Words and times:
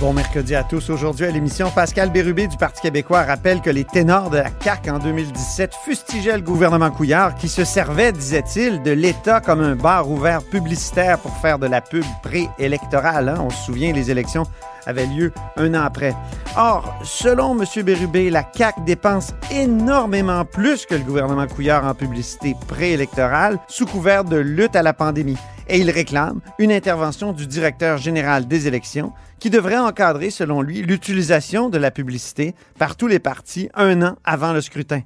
Bon 0.00 0.12
mercredi 0.12 0.54
à 0.54 0.62
tous. 0.62 0.90
Aujourd'hui 0.90 1.26
à 1.26 1.30
l'émission, 1.32 1.72
Pascal 1.72 2.12
Bérubé 2.12 2.46
du 2.46 2.56
Parti 2.56 2.82
québécois 2.82 3.24
rappelle 3.24 3.60
que 3.60 3.68
les 3.68 3.84
ténors 3.84 4.30
de 4.30 4.36
la 4.36 4.50
CAQ 4.62 4.90
en 4.90 5.00
2017 5.00 5.74
fustigeaient 5.84 6.36
le 6.36 6.42
gouvernement 6.44 6.92
Couillard 6.92 7.34
qui 7.34 7.48
se 7.48 7.64
servait, 7.64 8.12
disait-il, 8.12 8.80
de 8.84 8.92
l'État 8.92 9.40
comme 9.40 9.60
un 9.60 9.74
bar 9.74 10.08
ouvert 10.08 10.44
publicitaire 10.44 11.18
pour 11.18 11.36
faire 11.38 11.58
de 11.58 11.66
la 11.66 11.80
pub 11.80 12.04
préélectorale. 12.22 13.28
Hein? 13.28 13.38
On 13.40 13.50
se 13.50 13.64
souvient, 13.64 13.92
les 13.92 14.12
élections 14.12 14.44
avaient 14.86 15.06
lieu 15.06 15.32
un 15.56 15.74
an 15.74 15.82
après. 15.82 16.14
Or, 16.56 16.94
selon 17.02 17.60
M. 17.60 17.82
Bérubé, 17.82 18.30
la 18.30 18.44
CAQ 18.56 18.82
dépense 18.82 19.34
énormément 19.50 20.44
plus 20.44 20.86
que 20.86 20.94
le 20.94 21.02
gouvernement 21.02 21.48
Couillard 21.48 21.84
en 21.84 21.94
publicité 21.94 22.54
préélectorale 22.68 23.58
sous 23.66 23.86
couvert 23.86 24.22
de 24.22 24.36
lutte 24.36 24.76
à 24.76 24.82
la 24.84 24.92
pandémie. 24.92 25.38
Et 25.66 25.78
il 25.78 25.90
réclame 25.90 26.40
une 26.60 26.70
intervention 26.70 27.32
du 27.32 27.48
directeur 27.48 27.98
général 27.98 28.46
des 28.46 28.68
élections 28.68 29.12
qui 29.38 29.50
devrait 29.50 29.78
encadrer, 29.78 30.30
selon 30.30 30.62
lui, 30.62 30.82
l'utilisation 30.82 31.68
de 31.68 31.78
la 31.78 31.90
publicité 31.90 32.54
par 32.78 32.96
tous 32.96 33.06
les 33.06 33.18
partis 33.18 33.68
un 33.74 34.02
an 34.02 34.16
avant 34.24 34.52
le 34.52 34.60
scrutin. 34.60 35.02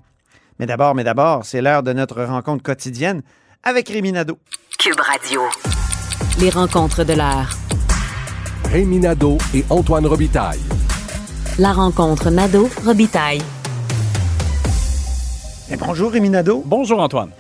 Mais 0.59 0.67
d'abord, 0.67 0.95
mais 0.95 1.05
d'abord, 1.05 1.45
c'est 1.45 1.61
l'heure 1.61 1.83
de 1.83 1.93
notre 1.93 2.23
rencontre 2.23 2.63
quotidienne 2.63 3.23
avec 3.63 3.89
Rémi 3.89 4.13
Nadeau. 4.13 4.39
Cube 4.79 5.01
Radio. 5.01 5.43
Les 6.41 6.51
rencontres 6.51 7.05
de 7.05 7.15
l'heure. 7.15 7.51
Rémi 8.71 8.99
Nadeau 8.99 9.39
et 9.55 9.65
Antoine 9.71 10.07
Robitaille. 10.07 10.61
La 11.59 11.73
rencontre 11.73 12.31
Nadeau-Robitaille. 12.31 13.43
Et 15.71 15.77
bonjour 15.77 16.11
Rémi 16.11 16.31
Nadeau, 16.31 16.63
Bonjour 16.67 17.01
Antoine. 17.01 17.31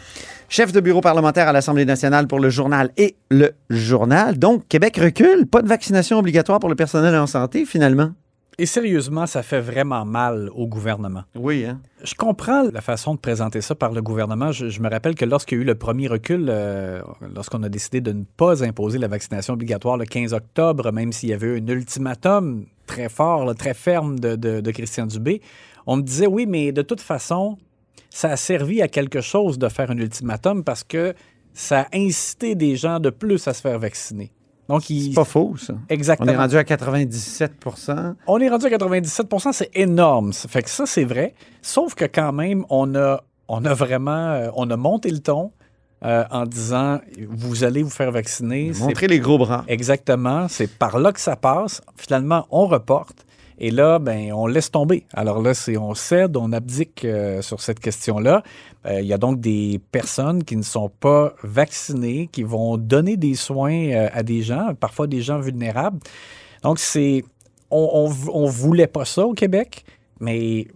Chef 0.52 0.70
de 0.70 0.80
bureau 0.80 1.00
parlementaire 1.00 1.48
à 1.48 1.52
l'Assemblée 1.52 1.86
nationale 1.86 2.26
pour 2.26 2.38
le 2.38 2.50
journal 2.50 2.90
et 2.98 3.16
le 3.30 3.52
journal. 3.70 4.38
Donc, 4.38 4.68
Québec 4.68 4.98
recule, 4.98 5.46
pas 5.46 5.62
de 5.62 5.66
vaccination 5.68 6.18
obligatoire 6.18 6.60
pour 6.60 6.68
le 6.68 6.74
personnel 6.74 7.16
en 7.16 7.26
santé, 7.26 7.64
finalement. 7.64 8.10
Et 8.58 8.66
sérieusement, 8.66 9.26
ça 9.26 9.42
fait 9.42 9.62
vraiment 9.62 10.04
mal 10.04 10.50
au 10.54 10.66
gouvernement. 10.66 11.22
Oui, 11.34 11.64
hein? 11.64 11.80
Je 12.04 12.12
comprends 12.14 12.64
la 12.70 12.82
façon 12.82 13.14
de 13.14 13.18
présenter 13.18 13.62
ça 13.62 13.74
par 13.74 13.92
le 13.92 14.02
gouvernement. 14.02 14.52
Je, 14.52 14.68
je 14.68 14.82
me 14.82 14.90
rappelle 14.90 15.14
que 15.14 15.24
lorsqu'il 15.24 15.56
y 15.56 15.60
a 15.60 15.64
eu 15.64 15.66
le 15.66 15.74
premier 15.74 16.06
recul, 16.06 16.44
euh, 16.50 17.00
lorsqu'on 17.34 17.62
a 17.62 17.70
décidé 17.70 18.02
de 18.02 18.12
ne 18.12 18.24
pas 18.36 18.62
imposer 18.62 18.98
la 18.98 19.08
vaccination 19.08 19.54
obligatoire 19.54 19.96
le 19.96 20.04
15 20.04 20.34
octobre, 20.34 20.92
même 20.92 21.12
s'il 21.12 21.30
y 21.30 21.32
avait 21.32 21.46
eu 21.46 21.60
un 21.62 21.66
ultimatum 21.66 22.66
très 22.86 23.08
fort, 23.08 23.46
là, 23.46 23.54
très 23.54 23.72
ferme 23.72 24.20
de, 24.20 24.36
de- 24.36 24.60
de 24.60 24.70
Christian 24.70 25.06
Dubé, 25.06 25.40
on 25.86 25.96
me 25.96 26.02
disait 26.02 26.26
oui, 26.26 26.44
mais 26.46 26.72
de 26.72 26.82
toute 26.82 27.00
façon, 27.00 27.56
ça 28.14 28.30
a 28.30 28.36
servi 28.36 28.82
à 28.82 28.88
quelque 28.88 29.20
chose 29.20 29.58
de 29.58 29.68
faire 29.68 29.90
un 29.90 29.96
ultimatum 29.96 30.64
parce 30.64 30.84
que 30.84 31.14
ça 31.54 31.80
a 31.80 31.86
incité 31.94 32.54
des 32.54 32.76
gens 32.76 33.00
de 33.00 33.10
plus 33.10 33.48
à 33.48 33.54
se 33.54 33.60
faire 33.60 33.78
vacciner. 33.78 34.32
Donc, 34.68 34.88
il... 34.90 35.08
C'est 35.08 35.14
pas 35.14 35.24
faux, 35.24 35.56
ça. 35.56 35.74
On 35.74 35.78
Exactement. 35.88 36.32
est 36.32 36.36
rendu 36.36 36.56
à 36.56 36.64
97 36.64 37.52
On 38.26 38.38
est 38.38 38.48
rendu 38.48 38.66
à 38.66 38.70
97% 38.70 39.52
c'est 39.52 39.70
énorme. 39.74 40.32
Ça 40.32 40.48
fait 40.48 40.62
que 40.62 40.70
ça, 40.70 40.86
c'est 40.86 41.04
vrai. 41.04 41.34
Sauf 41.62 41.94
que 41.94 42.04
quand 42.04 42.32
même, 42.32 42.64
on 42.70 42.94
a, 42.94 43.22
on 43.48 43.64
a 43.64 43.74
vraiment 43.74 44.30
euh, 44.30 44.50
on 44.56 44.70
a 44.70 44.76
monté 44.76 45.10
le 45.10 45.18
ton 45.18 45.50
euh, 46.04 46.24
en 46.30 46.46
disant 46.46 47.00
vous 47.28 47.64
allez 47.64 47.82
vous 47.82 47.90
faire 47.90 48.12
vacciner. 48.12 48.72
Montrer 48.78 49.08
les 49.08 49.20
gros 49.20 49.38
bras. 49.38 49.64
Exactement. 49.68 50.48
C'est 50.48 50.70
par 50.70 50.98
là 50.98 51.12
que 51.12 51.20
ça 51.20 51.36
passe. 51.36 51.80
Finalement, 51.96 52.46
on 52.50 52.66
reporte. 52.66 53.26
Et 53.58 53.70
là, 53.70 53.98
ben, 53.98 54.32
on 54.32 54.46
laisse 54.46 54.70
tomber. 54.70 55.04
Alors 55.12 55.40
là, 55.42 55.54
c'est 55.54 55.76
on 55.76 55.94
cède, 55.94 56.36
on 56.36 56.52
abdique 56.52 57.04
euh, 57.04 57.42
sur 57.42 57.60
cette 57.60 57.80
question-là. 57.80 58.42
Euh, 58.86 59.00
Il 59.00 59.06
y 59.06 59.12
a 59.12 59.18
donc 59.18 59.40
des 59.40 59.80
personnes 59.92 60.42
qui 60.44 60.56
ne 60.56 60.62
sont 60.62 60.88
pas 60.88 61.34
vaccinées, 61.42 62.28
qui 62.32 62.42
vont 62.42 62.76
donner 62.76 63.16
des 63.16 63.34
soins 63.34 63.72
euh, 63.90 64.08
à 64.12 64.22
des 64.22 64.42
gens, 64.42 64.74
parfois 64.78 65.06
des 65.06 65.20
gens 65.22 65.38
vulnérables. 65.38 65.98
Donc, 66.62 66.78
c'est. 66.78 67.24
On, 67.70 68.10
on, 68.10 68.30
on 68.44 68.46
voulait 68.46 68.86
pas 68.86 69.04
ça 69.06 69.26
au 69.26 69.32
Québec, 69.32 69.84
mais 70.20 70.66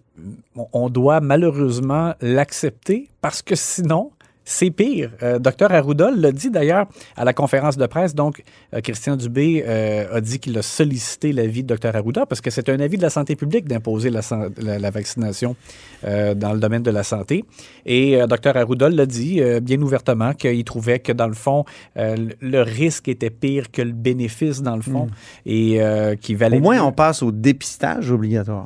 on- 0.56 0.68
on 0.72 0.88
doit 0.88 1.20
malheureusement 1.20 2.14
l'accepter 2.22 3.10
parce 3.20 3.42
que 3.42 3.54
sinon, 3.54 4.12
c'est 4.48 4.70
pire. 4.70 5.10
Euh, 5.24 5.40
Docteur 5.40 5.72
Arruda 5.72 6.08
l'a 6.16 6.30
dit 6.30 6.50
d'ailleurs 6.50 6.86
à 7.16 7.24
la 7.24 7.32
conférence 7.32 7.76
de 7.76 7.84
presse. 7.86 8.14
Donc, 8.14 8.44
euh, 8.72 8.80
Christian 8.80 9.16
Dubé 9.16 9.64
euh, 9.66 10.06
a 10.16 10.20
dit 10.20 10.38
qu'il 10.38 10.56
a 10.56 10.62
sollicité 10.62 11.32
l'avis 11.32 11.64
de 11.64 11.74
Dr 11.74 11.94
Arruda 11.96 12.26
parce 12.26 12.40
que 12.40 12.50
c'est 12.50 12.68
un 12.68 12.78
avis 12.78 12.96
de 12.96 13.02
la 13.02 13.10
santé 13.10 13.34
publique 13.34 13.66
d'imposer 13.66 14.08
la, 14.08 14.22
san- 14.22 14.52
la- 14.56 14.78
la 14.78 14.90
vaccination 14.90 15.56
euh, 16.04 16.34
dans 16.34 16.52
le 16.52 16.60
domaine 16.60 16.84
de 16.84 16.92
la 16.92 17.02
santé. 17.02 17.44
Et 17.86 18.18
Dr 18.28 18.56
Arruda 18.56 18.88
l'a 18.88 19.04
dit 19.06 19.40
euh, 19.42 19.58
bien 19.58 19.82
ouvertement 19.82 20.32
qu'il 20.32 20.62
trouvait 20.62 21.00
que 21.00 21.10
dans 21.12 21.26
le 21.28 21.34
fond, 21.34 21.64
euh, 21.96 22.14
le- 22.40 22.62
risque 22.62 23.08
était 23.08 23.30
pire 23.30 23.70
que 23.72 23.82
le 23.82 23.92
bénéfice 23.92 24.62
dans 24.62 24.76
le 24.76 24.82
fond 24.82 25.08
et 25.44 25.82
euh, 25.82 26.14
qu'il 26.14 26.36
valait 26.36 26.58
Au 26.58 26.60
moins, 26.60 26.76
mieux- 26.76 26.82
on 26.82 26.92
passe 26.92 27.20
au 27.22 27.32
dépistage 27.32 28.12
obligatoire. 28.12 28.64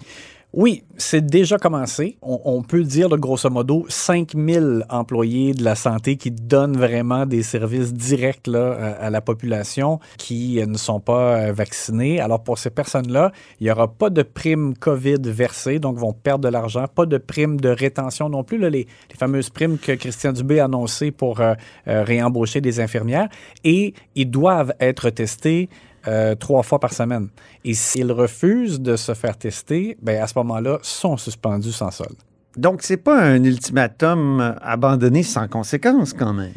Oui, 0.52 0.82
c'est 0.96 1.24
déjà 1.24 1.58
commencé. 1.58 2.18
On, 2.22 2.62
peut 2.62 2.82
dire, 2.82 3.08
de 3.08 3.16
grosso 3.16 3.48
modo, 3.48 3.86
5000 3.88 4.84
employés 4.90 5.54
de 5.54 5.62
la 5.62 5.76
santé 5.76 6.16
qui 6.16 6.32
donnent 6.32 6.76
vraiment 6.76 7.24
des 7.24 7.44
services 7.44 7.94
directs 7.94 8.48
à, 8.48 9.10
la 9.10 9.20
population 9.20 10.00
qui 10.18 10.60
ne 10.66 10.76
sont 10.76 10.98
pas 10.98 11.36
euh, 11.36 11.52
vaccinés. 11.52 12.20
Alors, 12.20 12.42
pour 12.42 12.58
ces 12.58 12.70
personnes-là, 12.70 13.30
il 13.60 13.64
n'y 13.64 13.70
aura 13.70 13.86
pas 13.86 14.10
de 14.10 14.22
prime 14.22 14.74
COVID 14.76 15.20
versée, 15.24 15.78
donc 15.78 15.98
vont 15.98 16.12
perdre 16.12 16.44
de 16.44 16.48
l'argent. 16.48 16.86
Pas 16.92 17.06
de 17.06 17.18
prime 17.18 17.60
de 17.60 17.68
rétention 17.68 18.28
non 18.28 18.42
plus, 18.42 18.58
les 18.70 18.88
fameuses 19.16 19.50
primes 19.50 19.78
que 19.78 19.92
Christian 19.92 20.32
Dubé 20.32 20.58
a 20.58 20.64
annoncées 20.64 21.12
pour 21.12 21.40
euh, 21.40 21.54
euh, 21.86 22.02
réembaucher 22.02 22.60
des 22.60 22.80
infirmières. 22.80 23.28
Et 23.62 23.94
ils 24.16 24.30
doivent 24.30 24.74
être 24.80 25.10
testés 25.10 25.68
euh, 26.08 26.34
trois 26.34 26.62
fois 26.62 26.78
par 26.78 26.92
semaine. 26.92 27.28
Et 27.64 27.74
s'ils 27.74 28.12
refusent 28.12 28.80
de 28.80 28.96
se 28.96 29.14
faire 29.14 29.36
tester, 29.36 29.96
ben 30.02 30.22
à 30.22 30.26
ce 30.26 30.34
moment-là, 30.36 30.78
sont 30.82 31.16
suspendus 31.16 31.72
sans 31.72 31.90
solde. 31.90 32.16
Donc, 32.56 32.82
c'est 32.82 32.96
pas 32.96 33.18
un 33.20 33.42
ultimatum 33.44 34.56
abandonné 34.60 35.22
sans 35.22 35.46
conséquence, 35.48 36.12
quand 36.12 36.32
même. 36.32 36.52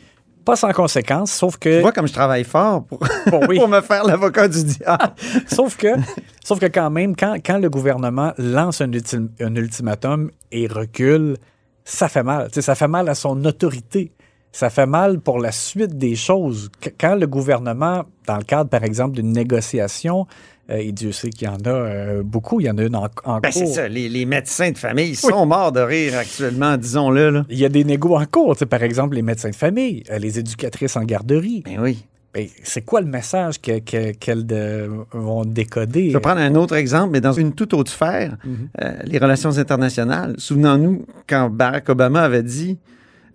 Pas 0.46 0.56
sans 0.58 0.72
conséquence, 0.74 1.31
sauf 1.31 1.54
Tu 1.54 1.70
que, 1.70 1.81
vois 1.81 1.92
comme 1.94 2.08
je 2.08 2.14
travaille 2.14 2.44
fort 2.44 2.84
pour, 2.84 3.00
Bon, 3.28 3.42
oui. 3.48 3.58
pour 3.58 3.68
me 3.70 3.80
faire 3.80 4.04
l'avocat 4.04 4.48
du 4.50 4.64
diable. 4.64 5.14
sauf 5.48 5.78
que, 5.78 5.88
sauf 6.44 6.60
que 6.60 6.66
quand 6.66 6.90
même, 6.90 7.16
quand, 7.16 7.36
quand 7.46 7.60
le 7.60 7.70
gouvernement 7.70 8.34
lance 8.38 8.81
un, 8.81 8.88
ultim- 8.90 9.30
un 9.40 9.56
ultimatum 9.56 10.31
et 10.52 10.68
recule, 10.68 11.38
ça 11.86 12.10
fait 12.10 12.24
mal. 12.24 12.48
Tu 12.48 12.56
sais, 12.56 12.62
ça 12.62 12.75
fait 12.75 12.88
mal 12.90 13.08
à 13.08 13.16
son 13.16 13.46
autorité. 13.46 14.12
Ça 14.56 14.69
fait 14.69 14.86
mal 14.86 15.19
pour 15.19 15.40
la 15.40 15.52
suite 15.52 15.97
des 15.97 16.16
choses. 16.16 16.69
Qu- 16.80 16.91
Quand 16.97 17.16
le 17.16 17.25
gouvernement, 17.28 18.03
dans 18.28 18.38
le 18.38 18.44
cadre, 18.44 18.69
par 18.69 18.84
exemple, 18.84 19.16
d'une 19.16 19.31
négociation, 19.34 20.28
euh, 20.69 20.78
et 20.78 20.91
Dieu 20.91 21.12
sait 21.12 21.30
qu'il 21.31 21.47
y 21.47 21.52
en 21.52 21.58
a 21.66 21.69
euh, 21.69 22.22
beaucoup, 22.24 22.59
il 22.62 22.68
y 22.68 22.69
en 22.69 22.78
a 22.78 22.84
une 22.84 22.96
en, 22.96 23.08
en 23.25 23.40
Ben, 23.40 23.52
c'est 23.52 23.63
cours. 23.63 23.74
ça. 23.74 23.88
Les, 23.88 24.08
les 24.09 24.25
médecins 24.25 24.69
de 24.72 24.78
famille 24.78 25.16
sont 25.16 25.46
morts 25.47 25.72
de 25.72 25.80
rire 25.81 26.16
actuellement, 26.18 26.78
disons-le. 26.78 27.31
Là. 27.31 27.46
Il 27.50 27.58
y 27.58 27.66
a 27.66 27.69
des 27.69 27.84
négos 27.84 28.16
en 28.16 28.25
cours, 28.25 28.56
par 28.69 28.84
exemple 28.84 29.16
les 29.16 29.24
médecins 29.24 29.50
de 29.50 29.56
famille, 29.56 30.03
euh, 30.12 30.19
les 30.19 30.38
éducatrices 30.40 30.96
en 30.97 31.03
garderie. 31.03 31.63
Ben 31.66 31.80
oui. 31.81 32.06
Ben, 32.34 32.47
c'est 32.63 32.81
quoi 32.86 33.02
le 33.02 33.08
message 33.08 33.59
que- 33.62 33.80
que- 33.80 34.12
qu'elles 34.13 34.46
de- 34.46 34.88
vont 35.13 35.46
décoder? 35.46 36.09
Je 36.09 36.13
vais 36.13 36.19
prendre 36.22 36.42
un 36.42 36.56
autre 36.56 36.75
exemple, 36.75 37.09
mais 37.12 37.22
dans 37.22 37.34
une 37.34 37.53
toute 37.53 37.74
autre 37.74 37.92
sphère, 37.92 38.38
Mhm. 38.46 38.69
euh, 38.81 38.94
les 39.03 39.18
relations 39.18 39.58
internationales. 39.58 40.36
Souvenons-nous 40.38 41.06
quand 41.28 41.50
Barack 41.50 41.90
Obama 41.90 42.22
avait 42.22 42.42
dit 42.44 42.78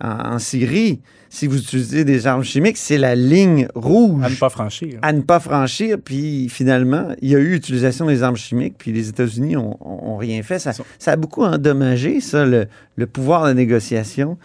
en, 0.03 0.35
en 0.35 0.39
Syrie, 0.39 1.01
si 1.31 1.47
vous 1.47 1.59
utilisez 1.59 2.05
des 2.05 2.27
armes 2.27 2.43
chimiques, 2.45 2.77
c'est 2.79 2.97
la 2.99 3.15
ligne 3.15 3.69
rouge 3.75 4.23
À 4.25 4.31
ne 4.31 4.35
pas 4.35 4.49
franchir. 4.49 4.99
à 5.03 5.13
ne 5.13 5.21
pas 5.21 5.41
franchir. 5.41 5.99
Puis 6.03 6.49
finalement, 6.49 7.09
il 7.21 7.29
y 7.31 7.37
a 7.37 7.39
eu 7.39 7.55
utilisation 7.55 8.07
des 8.07 8.23
armes 8.23 8.37
chimiques, 8.37 8.77
puis 8.79 8.93
les 8.93 9.09
États-Unis 9.11 9.57
ont, 9.57 10.17
rien 10.17 10.43
fait. 10.43 10.59
Ça, 10.59 10.73
ça 10.99 11.13
a 11.13 11.17
beaucoup 11.17 11.45
endommagé, 11.45 12.21
ça, 12.21 12.45
le, 12.47 12.67
le 12.97 13.07
pouvoir 13.07 13.47
de 13.47 13.53
négociation 13.53 14.39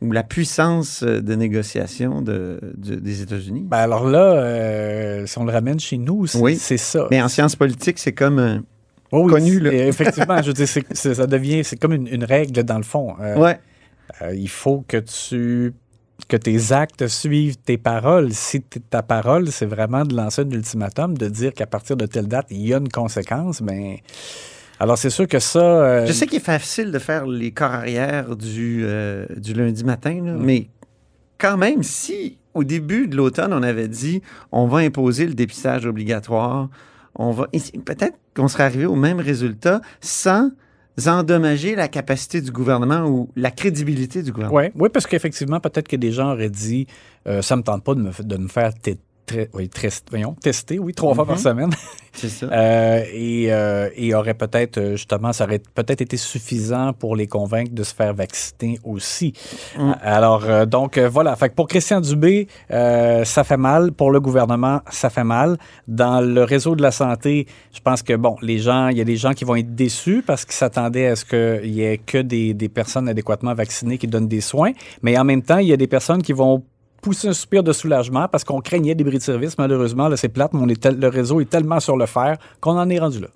ou 0.00 0.12
la 0.12 0.22
puissance 0.22 1.02
euh, 1.02 1.20
de 1.20 1.34
négociation 1.34 2.22
de- 2.22 2.60
de- 2.76 2.94
des 2.96 3.22
États-Unis. 3.22 3.64
Ben 3.68 3.78
alors 3.78 4.08
là, 4.08 4.34
euh, 4.34 5.26
si 5.26 5.38
on 5.38 5.44
le 5.44 5.50
ramène 5.52 5.80
chez 5.80 5.98
nous, 5.98 6.26
c'est 6.26 6.38
Oui. 6.38 6.56
ça. 6.56 7.08
Mais 7.10 7.20
en 7.20 7.26
sciences 7.28 7.56
politiques, 7.56 7.98
c'est 7.98 8.12
comme 8.12 8.38
un... 8.38 8.62
Oh 9.10 9.22
oui, 9.24 9.32
connu, 9.32 9.58
là. 9.58 9.72
Effectivement, 9.72 10.40
je 10.42 10.48
veux 10.48 10.52
dire, 10.52 10.68
ça 10.68 11.26
devient, 11.26 11.64
c'est 11.64 11.76
comme 11.80 11.94
une, 11.94 12.06
une 12.06 12.24
règle 12.24 12.62
dans 12.62 12.76
le 12.76 12.84
fond. 12.84 13.14
Euh, 13.20 13.36
Ouais. 13.38 13.58
Euh, 14.22 14.34
il 14.34 14.48
faut 14.48 14.84
que 14.86 14.96
tu 14.98 15.72
que 16.28 16.36
tes 16.36 16.72
actes 16.72 17.06
suivent 17.06 17.56
tes 17.58 17.78
paroles. 17.78 18.32
Si 18.32 18.60
ta 18.90 19.02
parole, 19.02 19.48
c'est 19.52 19.66
vraiment 19.66 20.04
de 20.04 20.14
lancer 20.16 20.42
un 20.42 20.50
ultimatum, 20.50 21.16
de 21.16 21.28
dire 21.28 21.54
qu'à 21.54 21.66
partir 21.66 21.96
de 21.96 22.06
telle 22.06 22.26
date, 22.26 22.46
il 22.50 22.66
y 22.66 22.74
a 22.74 22.78
une 22.78 22.88
conséquence, 22.88 23.62
ben 23.62 23.96
alors 24.80 24.98
c'est 24.98 25.10
sûr 25.10 25.26
que 25.28 25.38
ça. 25.38 25.60
euh, 25.60 26.06
Je 26.06 26.12
sais 26.12 26.26
qu'il 26.26 26.38
est 26.38 26.44
facile 26.44 26.90
de 26.92 26.98
faire 26.98 27.26
les 27.26 27.52
corps 27.52 27.72
arrière 27.72 28.36
du, 28.36 28.80
euh, 28.84 29.26
du 29.36 29.54
lundi 29.54 29.84
matin, 29.84 30.20
Mm. 30.20 30.36
mais 30.44 30.68
quand 31.38 31.56
même, 31.56 31.82
si 31.82 32.36
au 32.54 32.64
début 32.64 33.06
de 33.06 33.16
l'automne, 33.16 33.52
on 33.52 33.62
avait 33.62 33.88
dit 33.88 34.20
on 34.50 34.66
va 34.66 34.78
imposer 34.78 35.26
le 35.26 35.34
dépistage 35.34 35.86
obligatoire. 35.86 36.68
On 37.14 37.30
va 37.30 37.46
peut-être 37.84 38.16
qu'on 38.34 38.48
serait 38.48 38.64
arrivé 38.64 38.86
au 38.86 38.94
même 38.96 39.20
résultat 39.20 39.80
sans 40.00 40.50
endommager 41.06 41.74
la 41.76 41.88
capacité 41.88 42.40
du 42.40 42.50
gouvernement 42.50 43.06
ou 43.06 43.28
la 43.36 43.50
crédibilité 43.50 44.22
du 44.22 44.32
gouvernement. 44.32 44.70
Oui, 44.74 44.88
parce 44.88 45.06
qu'effectivement, 45.06 45.60
peut-être 45.60 45.86
que 45.86 45.96
des 45.96 46.10
gens 46.10 46.32
auraient 46.32 46.50
dit 46.50 46.86
euh, 47.26 47.42
ça 47.42 47.56
me 47.56 47.62
tente 47.62 47.84
pas 47.84 47.94
de 47.94 48.00
me, 48.00 48.10
de 48.22 48.36
me 48.36 48.48
faire 48.48 48.72
très- 49.28 49.48
oui, 49.54 49.68
trest- 49.68 50.06
voyons, 50.10 50.34
tester, 50.34 50.78
oui, 50.78 50.92
trois 50.94 51.14
fois 51.14 51.26
par 51.26 51.36
Mhm. 51.36 51.42
semaine. 51.42 51.70
C'est 52.12 52.28
ça. 52.28 52.46
Euh, 52.52 53.04
et, 53.12 53.52
euh, 53.52 53.90
et 53.94 54.12
aurait 54.14 54.34
peut-être, 54.34 54.78
euh, 54.78 54.96
justement, 54.96 55.32
ça 55.32 55.44
aurait 55.44 55.60
peut-être 55.74 56.00
été 56.00 56.16
suffisant 56.16 56.92
pour 56.92 57.14
les 57.14 57.26
convaincre 57.28 57.72
de 57.72 57.82
se 57.84 57.94
faire 57.94 58.12
vacciner 58.14 58.78
aussi. 58.82 59.32
Mm. 59.78 59.92
Alors, 60.02 60.44
euh, 60.46 60.66
donc, 60.66 60.98
euh, 60.98 61.08
voilà. 61.08 61.36
Fait 61.36 61.48
que 61.50 61.54
pour 61.54 61.68
Christian 61.68 62.00
Dubé, 62.00 62.48
euh, 62.72 63.24
ça 63.24 63.44
fait 63.44 63.56
mal. 63.56 63.92
Pour 63.92 64.10
le 64.10 64.18
gouvernement, 64.20 64.80
ça 64.90 65.10
fait 65.10 65.22
mal. 65.24 65.58
Dans 65.86 66.20
le 66.20 66.42
réseau 66.42 66.74
de 66.74 66.82
la 66.82 66.90
santé, 66.90 67.46
je 67.72 67.80
pense 67.80 68.02
que, 68.02 68.14
bon, 68.14 68.36
les 68.42 68.58
gens, 68.58 68.88
il 68.88 68.98
y 68.98 69.00
a 69.00 69.04
des 69.04 69.16
gens 69.16 69.32
qui 69.32 69.44
vont 69.44 69.54
être 69.56 69.74
déçus 69.76 70.24
parce 70.26 70.44
qu'ils 70.44 70.54
s'attendaient 70.54 71.06
à 71.08 71.16
ce 71.16 71.24
qu'il 71.24 71.70
y 71.72 71.82
ait 71.82 71.98
que 71.98 72.18
des, 72.18 72.54
des 72.54 72.68
personnes 72.68 73.08
adéquatement 73.08 73.54
vaccinées 73.54 73.98
qui 73.98 74.06
donnent 74.08 74.28
des 74.28 74.40
soins. 74.40 74.72
Mais 75.02 75.16
en 75.18 75.24
même 75.24 75.42
temps, 75.42 75.58
il 75.58 75.68
y 75.68 75.72
a 75.72 75.76
des 75.76 75.86
personnes 75.86 76.22
qui 76.22 76.32
vont 76.32 76.64
pousser 77.08 77.28
un 77.28 77.32
soupir 77.32 77.62
de 77.62 77.72
soulagement 77.72 78.28
parce 78.28 78.44
qu'on 78.44 78.60
craignait 78.60 78.94
des 78.94 79.02
bris 79.02 79.16
de 79.16 79.22
service. 79.22 79.56
Malheureusement, 79.56 80.08
là, 80.08 80.16
c'est 80.18 80.28
plate, 80.28 80.52
mais 80.52 80.60
on 80.62 80.68
est 80.68 80.78
tel- 80.78 80.98
le 81.00 81.08
réseau 81.08 81.40
est 81.40 81.48
tellement 81.48 81.80
sur 81.80 81.96
le 81.96 82.04
fer 82.04 82.36
qu'on 82.60 82.72
en 82.78 82.86
est 82.90 82.98
rendu 82.98 83.18
là. 83.20 83.28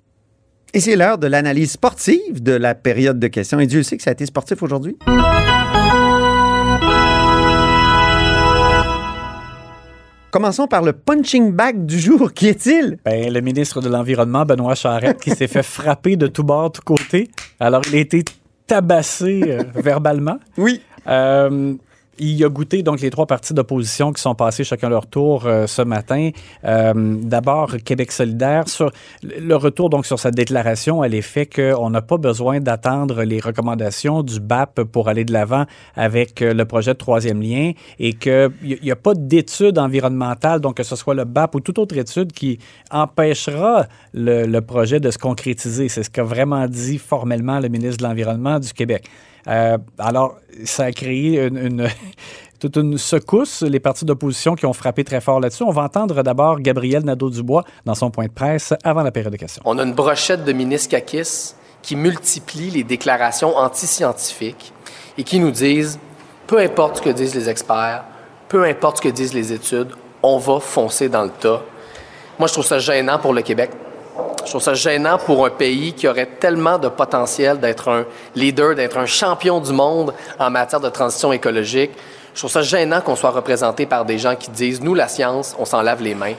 Et 0.75 0.79
c'est 0.79 0.95
l'heure 0.95 1.17
de 1.17 1.25
l'analyse 1.25 1.71
sportive 1.71 2.43
de 2.43 2.51
la 2.51 2.75
période 2.75 3.17
de 3.19 3.27
questions. 3.27 3.59
Et 3.59 3.65
Dieu 3.65 3.81
sait 3.81 3.97
que 3.97 4.03
ça 4.03 4.11
a 4.11 4.13
été 4.13 4.27
sportif 4.27 4.61
aujourd'hui. 4.61 4.95
Commençons 10.31 10.65
par 10.67 10.81
le 10.81 10.93
punching 10.93 11.51
bag 11.51 11.85
du 11.85 11.99
jour. 11.99 12.33
Qui 12.33 12.47
est-il? 12.47 12.97
Ben, 13.05 13.31
le 13.31 13.39
ministre 13.41 13.81
de 13.81 13.89
l'Environnement, 13.89 14.45
Benoît 14.45 14.73
Charette, 14.73 15.19
qui 15.21 15.29
s'est 15.31 15.47
fait 15.47 15.61
frapper 15.63 16.15
de 16.15 16.25
tous 16.27 16.43
bords, 16.43 16.71
tous 16.71 16.81
côtés. 16.81 17.29
Alors, 17.59 17.81
il 17.89 17.95
a 17.95 17.99
été 17.99 18.23
tabassé 18.65 19.41
euh, 19.47 19.63
verbalement. 19.75 20.37
Oui. 20.57 20.81
Euh, 21.05 21.75
il 22.19 22.43
a 22.43 22.49
goûté 22.49 22.83
donc 22.83 23.01
les 23.01 23.09
trois 23.09 23.25
partis 23.25 23.53
d'opposition 23.53 24.13
qui 24.13 24.21
sont 24.21 24.35
passés 24.35 24.63
chacun 24.63 24.89
leur 24.89 25.07
tour 25.07 25.45
euh, 25.45 25.67
ce 25.67 25.81
matin. 25.81 26.29
Euh, 26.65 26.93
D'abord, 27.21 27.75
Québec 27.83 28.11
solidaire. 28.11 28.67
Sur 28.67 28.91
le 29.23 29.55
retour 29.55 29.89
donc 29.89 30.05
sur 30.05 30.19
sa 30.19 30.31
déclaration, 30.31 31.03
est 31.03 31.21
fait 31.21 31.45
qu'on 31.45 31.89
n'a 31.89 32.01
pas 32.01 32.17
besoin 32.17 32.59
d'attendre 32.59 33.23
les 33.23 33.39
recommandations 33.39 34.23
du 34.23 34.39
BAP 34.39 34.83
pour 34.83 35.09
aller 35.09 35.25
de 35.25 35.33
l'avant 35.33 35.65
avec 35.95 36.41
euh, 36.41 36.53
le 36.53 36.65
projet 36.65 36.93
de 36.93 36.97
troisième 36.97 37.41
lien 37.41 37.71
et 37.99 38.13
qu'il 38.13 38.51
n'y 38.61 38.91
a 38.91 38.95
pas 38.95 39.13
d'étude 39.13 39.77
environnementale, 39.77 40.59
donc 40.59 40.77
que 40.77 40.83
ce 40.83 40.95
soit 40.95 41.15
le 41.15 41.25
BAP 41.25 41.55
ou 41.55 41.59
toute 41.59 41.79
autre 41.79 41.97
étude 41.97 42.31
qui 42.31 42.59
empêchera 42.91 43.87
le, 44.13 44.45
le 44.45 44.61
projet 44.61 44.99
de 44.99 45.11
se 45.11 45.17
concrétiser. 45.17 45.89
C'est 45.89 46.03
ce 46.03 46.09
qu'a 46.09 46.23
vraiment 46.23 46.67
dit 46.67 46.97
formellement 46.97 47.59
le 47.59 47.69
ministre 47.69 47.97
de 47.97 48.03
l'Environnement 48.03 48.59
du 48.59 48.71
Québec. 48.73 49.09
Euh, 49.47 49.77
alors, 49.97 50.37
ça 50.65 50.85
a 50.85 50.91
créé 50.91 51.49
toute 52.59 52.77
une 52.77 52.97
secousse, 52.97 53.61
les 53.61 53.79
partis 53.79 54.05
d'opposition 54.05 54.55
qui 54.55 54.65
ont 54.65 54.73
frappé 54.73 55.03
très 55.03 55.19
fort 55.19 55.39
là-dessus. 55.39 55.63
On 55.63 55.71
va 55.71 55.83
entendre 55.83 56.23
d'abord 56.23 56.61
Gabriel 56.61 57.03
Nadeau-Dubois 57.03 57.63
dans 57.85 57.95
son 57.95 58.09
point 58.09 58.27
de 58.27 58.31
presse 58.31 58.73
avant 58.83 59.03
la 59.03 59.11
période 59.11 59.33
de 59.33 59.37
questions. 59.37 59.61
On 59.65 59.77
a 59.79 59.83
une 59.83 59.93
brochette 59.93 60.45
de 60.45 60.53
ministres 60.53 60.89
caquistes 60.89 61.57
qui 61.81 61.97
multiplie 61.97 62.71
les 62.71 62.83
déclarations 62.83 63.57
anti-scientifiques 63.57 64.71
et 65.17 65.23
qui 65.23 65.39
nous 65.39 65.51
disent, 65.51 65.99
peu 66.47 66.59
importe 66.59 66.97
ce 66.97 67.01
que 67.01 67.09
disent 67.09 67.35
les 67.35 67.49
experts, 67.49 68.05
peu 68.47 68.63
importe 68.63 68.97
ce 68.97 69.01
que 69.01 69.09
disent 69.09 69.33
les 69.33 69.51
études, 69.51 69.89
on 70.21 70.37
va 70.37 70.59
foncer 70.59 71.09
dans 71.09 71.23
le 71.23 71.29
tas. 71.29 71.61
Moi, 72.39 72.47
je 72.47 72.53
trouve 72.53 72.65
ça 72.65 72.79
gênant 72.79 73.19
pour 73.19 73.33
le 73.33 73.41
Québec. 73.41 73.71
Je 74.45 74.49
trouve 74.49 74.61
ça 74.61 74.73
gênant 74.73 75.17
pour 75.17 75.45
un 75.45 75.49
pays 75.49 75.93
qui 75.93 76.07
aurait 76.07 76.27
tellement 76.39 76.77
de 76.77 76.89
potentiel 76.89 77.59
d'être 77.59 77.89
un 77.89 78.05
leader, 78.35 78.75
d'être 78.75 78.97
un 78.97 79.05
champion 79.05 79.59
du 79.61 79.71
monde 79.71 80.13
en 80.37 80.49
matière 80.49 80.81
de 80.81 80.89
transition 80.89 81.31
écologique. 81.31 81.91
Je 82.33 82.39
trouve 82.39 82.51
ça 82.51 82.61
gênant 82.61 83.01
qu'on 83.01 83.15
soit 83.15 83.29
représenté 83.29 83.85
par 83.85 84.05
des 84.05 84.17
gens 84.17 84.35
qui 84.35 84.51
disent, 84.51 84.81
nous, 84.81 84.95
la 84.95 85.07
science, 85.07 85.55
on 85.59 85.65
s'en 85.65 85.81
lave 85.81 86.01
les 86.01 86.15
mains. 86.15 86.33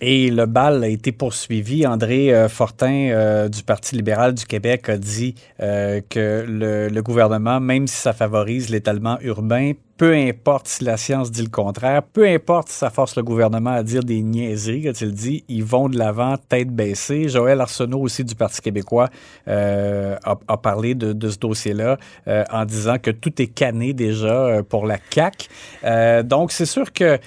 Et 0.00 0.30
le 0.30 0.46
bal 0.46 0.82
a 0.82 0.88
été 0.88 1.12
poursuivi. 1.12 1.86
André 1.86 2.32
euh, 2.32 2.48
Fortin 2.48 3.10
euh, 3.10 3.48
du 3.48 3.62
Parti 3.62 3.96
libéral 3.96 4.32
du 4.32 4.46
Québec 4.46 4.88
a 4.88 4.96
dit 4.96 5.34
euh, 5.60 6.00
que 6.08 6.44
le, 6.48 6.88
le 6.88 7.02
gouvernement, 7.02 7.60
même 7.60 7.86
si 7.86 7.96
ça 7.96 8.14
favorise 8.14 8.70
l'étalement 8.70 9.18
urbain, 9.20 9.72
peu 10.00 10.14
importe 10.14 10.66
si 10.66 10.82
la 10.82 10.96
science 10.96 11.30
dit 11.30 11.42
le 11.42 11.50
contraire, 11.50 12.02
peu 12.02 12.26
importe 12.26 12.70
si 12.70 12.78
ça 12.78 12.88
force 12.88 13.16
le 13.16 13.22
gouvernement 13.22 13.72
à 13.72 13.82
dire 13.82 14.02
des 14.02 14.22
niaiseries, 14.22 14.88
a-t-il 14.88 15.12
dit, 15.12 15.44
ils 15.46 15.62
vont 15.62 15.90
de 15.90 15.98
l'avant, 15.98 16.38
tête 16.38 16.70
baissée. 16.70 17.28
Joël 17.28 17.60
Arsenault 17.60 18.00
aussi 18.00 18.24
du 18.24 18.34
Parti 18.34 18.62
québécois 18.62 19.10
euh, 19.46 20.16
a, 20.24 20.38
a 20.48 20.56
parlé 20.56 20.94
de, 20.94 21.12
de 21.12 21.28
ce 21.28 21.36
dossier-là 21.36 21.98
euh, 22.28 22.44
en 22.50 22.64
disant 22.64 22.96
que 22.96 23.10
tout 23.10 23.42
est 23.42 23.48
canné 23.48 23.92
déjà 23.92 24.46
euh, 24.46 24.62
pour 24.62 24.86
la 24.86 24.96
CAQ. 25.10 25.48
Euh, 25.84 26.22
donc, 26.22 26.52
c'est 26.52 26.64
sûr 26.64 26.94
que... 26.94 27.18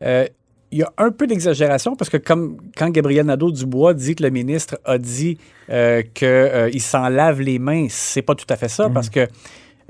il 0.00 0.78
y 0.78 0.82
a 0.82 0.92
un 0.96 1.10
peu 1.10 1.26
d'exagération 1.26 1.96
parce 1.96 2.08
que 2.08 2.16
comme 2.16 2.56
quand 2.78 2.88
Gabriel 2.88 3.26
Nadeau-Dubois 3.26 3.92
dit 3.92 4.14
que 4.14 4.22
le 4.22 4.30
ministre 4.30 4.78
a 4.86 4.96
dit 4.96 5.36
qu'il 5.68 6.80
s'en 6.80 7.10
lave 7.10 7.42
les 7.42 7.58
mains, 7.58 7.88
c'est 7.90 8.22
pas 8.22 8.34
tout 8.34 8.46
à 8.48 8.56
fait 8.56 8.70
ça 8.70 8.88
parce 8.88 9.10
que 9.10 9.28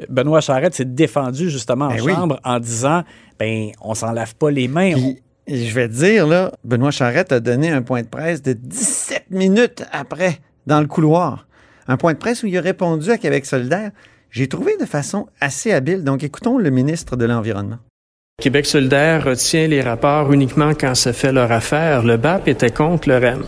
Benoît 0.08 0.40
Charette 0.40 0.74
s'est 0.74 0.84
défendu 0.84 1.50
justement 1.50 1.86
en 1.86 1.94
Ben 1.94 2.00
oui. 2.02 2.12
chambre 2.12 2.40
en 2.44 2.58
disant 2.58 3.02
ben 3.38 3.70
on 3.80 3.94
s'en 3.94 4.12
lave 4.12 4.34
pas 4.36 4.50
les 4.50 4.68
mains. 4.68 4.92
Puis, 4.92 5.22
et 5.46 5.66
je 5.66 5.74
vais 5.74 5.88
te 5.88 5.94
dire, 5.94 6.26
là, 6.26 6.52
Benoît 6.64 6.92
Charette 6.92 7.32
a 7.32 7.40
donné 7.40 7.70
un 7.70 7.82
point 7.82 8.02
de 8.02 8.06
presse 8.06 8.42
de 8.42 8.52
17 8.52 9.24
minutes 9.30 9.84
après, 9.90 10.38
dans 10.66 10.80
le 10.80 10.86
couloir. 10.86 11.46
Un 11.88 11.96
point 11.96 12.12
de 12.12 12.18
presse 12.18 12.44
où 12.44 12.46
il 12.46 12.56
a 12.56 12.60
répondu 12.60 13.10
à 13.10 13.18
Québec 13.18 13.44
solidaire. 13.44 13.90
J'ai 14.30 14.46
trouvé 14.46 14.76
de 14.76 14.86
façon 14.86 15.26
assez 15.40 15.72
habile. 15.72 16.04
Donc, 16.04 16.22
écoutons 16.22 16.58
le 16.58 16.70
ministre 16.70 17.16
de 17.16 17.24
l'Environnement. 17.24 17.78
Québec 18.40 18.66
solidaire 18.66 19.24
retient 19.24 19.66
les 19.66 19.82
rapports 19.82 20.32
uniquement 20.32 20.72
quand 20.74 20.94
ça 20.94 21.12
fait 21.12 21.32
leur 21.32 21.50
affaire. 21.52 22.02
Le 22.02 22.16
BAP 22.16 22.48
était 22.48 22.70
contre 22.70 23.08
le 23.08 23.18
REM. 23.18 23.44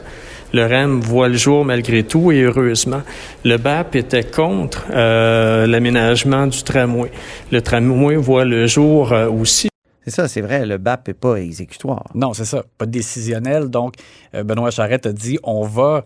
Le 0.54 0.66
REM 0.66 1.00
voit 1.00 1.26
le 1.26 1.36
jour 1.36 1.64
malgré 1.64 2.04
tout 2.04 2.30
et 2.30 2.42
heureusement. 2.42 3.02
Le 3.44 3.56
BAP 3.56 3.96
était 3.96 4.22
contre 4.22 4.84
euh, 4.92 5.66
l'aménagement 5.66 6.46
du 6.46 6.62
tramway. 6.62 7.10
Le 7.50 7.60
tramway 7.60 8.14
voit 8.14 8.44
le 8.44 8.68
jour 8.68 9.12
euh, 9.12 9.28
aussi. 9.28 9.68
C'est 10.04 10.12
ça, 10.12 10.28
c'est 10.28 10.42
vrai, 10.42 10.64
le 10.64 10.78
BAP 10.78 11.08
n'est 11.08 11.14
pas 11.14 11.34
exécutoire. 11.40 12.04
Non, 12.14 12.34
c'est 12.34 12.44
ça, 12.44 12.64
pas 12.78 12.86
décisionnel. 12.86 13.68
Donc 13.68 13.94
euh, 14.36 14.44
Benoît 14.44 14.70
Charette 14.70 15.06
a 15.06 15.12
dit 15.12 15.40
on 15.42 15.64
va 15.64 16.04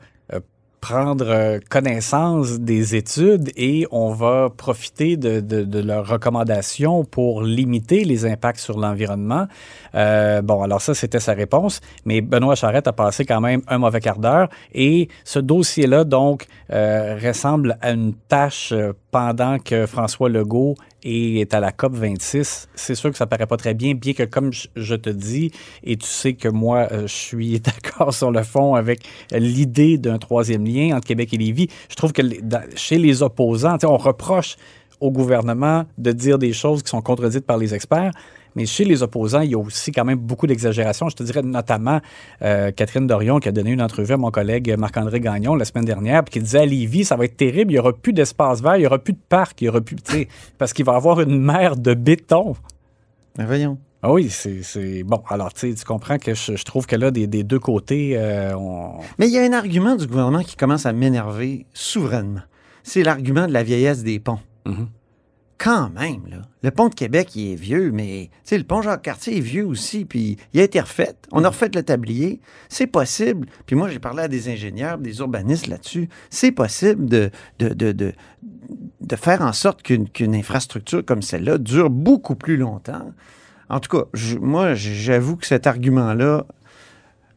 prendre 0.80 1.26
euh, 1.28 1.58
connaissance 1.68 2.58
des 2.60 2.94
études 2.94 3.50
et 3.56 3.86
on 3.90 4.12
va 4.12 4.50
profiter 4.56 5.16
de, 5.16 5.40
de- 5.40 5.80
leurs 5.80 6.06
recommandations 6.06 7.04
pour 7.04 7.42
limiter 7.42 8.04
les 8.04 8.26
impacts 8.26 8.60
sur 8.60 8.78
l'environnement. 8.78 9.46
Euh, 9.94 10.42
bon, 10.42 10.62
alors 10.62 10.80
ça, 10.80 10.94
c'était 10.94 11.20
sa 11.20 11.32
réponse, 11.32 11.80
mais 12.04 12.20
Benoît 12.20 12.54
Charette 12.54 12.88
a 12.88 12.92
passé 12.92 13.24
quand 13.24 13.40
même 13.40 13.62
un 13.68 13.78
mauvais 13.78 14.00
quart 14.00 14.18
d'heure 14.18 14.48
et 14.72 15.08
ce 15.24 15.38
dossier-là, 15.38 16.04
donc, 16.04 16.46
euh, 16.72 17.18
ressemble 17.22 17.78
à 17.80 17.90
une 17.92 18.14
tâche 18.28 18.74
pendant 19.10 19.58
que 19.58 19.86
François 19.86 20.28
Legault 20.28 20.74
est 21.04 21.54
à 21.54 21.60
la 21.60 21.72
COP 21.72 21.94
26. 21.94 22.68
C'est 22.74 22.94
sûr 22.94 23.10
que 23.10 23.16
ça 23.16 23.26
paraît 23.26 23.46
pas 23.46 23.56
très 23.56 23.74
bien, 23.74 23.94
bien 23.94 24.12
que 24.14 24.24
comme 24.24 24.50
je- 24.52 24.94
te 24.96 25.10
dis, 25.10 25.52
et 25.84 25.96
tu 25.96 26.06
sais 26.06 26.34
que 26.34 26.48
moi, 26.48 26.88
euh, 26.92 27.02
je 27.02 27.12
suis 27.14 27.60
d'accord 27.60 28.12
sur 28.14 28.30
le 28.30 28.42
fond 28.42 28.74
avec 28.74 29.00
l'idée 29.32 29.98
d'un 29.98 30.18
troisième 30.18 30.64
lien 30.66 30.96
entre 30.96 31.06
Québec 31.06 31.32
et 31.34 31.36
Lévis, 31.38 31.68
je 31.88 31.94
trouve 31.94 32.12
que 32.12 32.22
chez 32.74 32.98
les 32.98 33.22
opposants, 33.22 33.76
on 33.84 33.96
reproche 33.96 34.56
au 35.00 35.10
gouvernement 35.12 35.84
de 35.96 36.10
dire 36.12 36.38
des 36.38 36.52
choses 36.52 36.82
qui 36.82 36.88
sont 36.90 37.02
contredites 37.02 37.46
par 37.46 37.56
les 37.58 37.74
experts. 37.74 38.10
Mais 38.56 38.66
chez 38.66 38.84
les 38.84 39.02
opposants, 39.02 39.40
il 39.40 39.50
y 39.50 39.54
a 39.54 39.58
aussi 39.58 39.92
quand 39.92 40.04
même 40.04 40.18
beaucoup 40.18 40.46
d'exagération. 40.46 41.08
Je 41.08 41.16
te 41.16 41.22
dirais 41.22 41.42
notamment 41.42 42.00
euh, 42.42 42.70
Catherine 42.70 43.06
Dorion 43.06 43.38
qui 43.38 43.48
a 43.48 43.52
donné 43.52 43.70
une 43.70 43.82
entrevue 43.82 44.14
à 44.14 44.16
mon 44.16 44.30
collègue 44.30 44.74
Marc-André 44.78 45.20
Gagnon 45.20 45.54
la 45.54 45.64
semaine 45.64 45.84
dernière, 45.84 46.24
puis 46.24 46.34
qui 46.34 46.40
disait 46.40 46.60
à 46.60 46.66
Lévis, 46.66 47.04
ça 47.04 47.16
va 47.16 47.24
être 47.24 47.36
terrible, 47.36 47.72
il 47.72 47.74
n'y 47.74 47.78
aura 47.78 47.92
plus 47.92 48.12
d'espace 48.12 48.62
vert, 48.62 48.76
il 48.76 48.80
n'y 48.80 48.86
aura 48.86 48.98
plus 48.98 49.12
de 49.12 49.20
parc, 49.28 49.60
il 49.62 49.66
y 49.66 49.68
aura 49.68 49.80
plus, 49.80 49.96
parce 50.58 50.72
qu'il 50.72 50.84
va 50.84 50.92
y 50.92 50.96
avoir 50.96 51.20
une 51.20 51.40
mer 51.40 51.76
de 51.76 51.94
béton. 51.94 52.54
Ben, 53.36 53.46
voyons. 53.46 53.78
Ah 54.02 54.12
oui, 54.12 54.30
c'est 54.30 55.02
bon. 55.02 55.22
Alors, 55.28 55.52
tu 55.52 55.74
comprends 55.84 56.18
que 56.18 56.32
je, 56.32 56.54
je 56.54 56.64
trouve 56.64 56.86
que 56.86 56.94
là, 56.94 57.10
des, 57.10 57.26
des 57.26 57.42
deux 57.42 57.58
côtés, 57.58 58.12
euh, 58.16 58.56
on... 58.56 58.92
Mais 59.18 59.26
il 59.26 59.34
y 59.34 59.38
a 59.38 59.42
un 59.42 59.52
argument 59.52 59.96
du 59.96 60.06
gouvernement 60.06 60.42
qui 60.44 60.54
commence 60.54 60.86
à 60.86 60.92
m'énerver 60.92 61.66
souverainement. 61.72 62.42
C'est 62.84 63.02
l'argument 63.02 63.48
de 63.48 63.52
la 63.52 63.64
vieillesse 63.64 64.04
des 64.04 64.20
ponts. 64.20 64.38
Mhm. 64.66 64.88
Quand 65.58 65.90
même, 65.90 66.22
là, 66.30 66.42
le 66.62 66.70
pont 66.70 66.88
de 66.88 66.94
Québec, 66.94 67.34
il 67.34 67.52
est 67.52 67.56
vieux, 67.56 67.90
mais 67.92 68.30
le 68.50 68.62
pont 68.62 68.80
Jacques-Cartier 68.80 69.38
est 69.38 69.40
vieux 69.40 69.66
aussi, 69.66 70.04
puis 70.04 70.36
il 70.54 70.60
a 70.60 70.62
été 70.62 70.80
refait. 70.80 71.16
On 71.32 71.44
a 71.44 71.48
refait 71.48 71.68
le 71.74 71.82
tablier. 71.82 72.40
C'est 72.68 72.86
possible. 72.86 73.48
Puis 73.66 73.74
moi, 73.74 73.88
j'ai 73.88 73.98
parlé 73.98 74.22
à 74.22 74.28
des 74.28 74.48
ingénieurs, 74.48 74.98
des 74.98 75.18
urbanistes 75.18 75.66
là-dessus. 75.66 76.08
C'est 76.30 76.52
possible 76.52 77.06
de, 77.06 77.30
de, 77.58 77.68
de, 77.70 77.92
de, 77.92 78.12
de 79.00 79.16
faire 79.16 79.42
en 79.42 79.52
sorte 79.52 79.82
qu'une 79.82 80.34
infrastructure 80.34 81.04
comme 81.04 81.22
celle-là 81.22 81.58
dure 81.58 81.90
beaucoup 81.90 82.36
plus 82.36 82.56
longtemps. 82.56 83.12
En 83.68 83.80
tout 83.80 83.96
cas, 83.96 84.04
moi, 84.40 84.74
j'avoue 84.74 85.36
que 85.36 85.46
cet 85.46 85.66
argument-là 85.66 86.46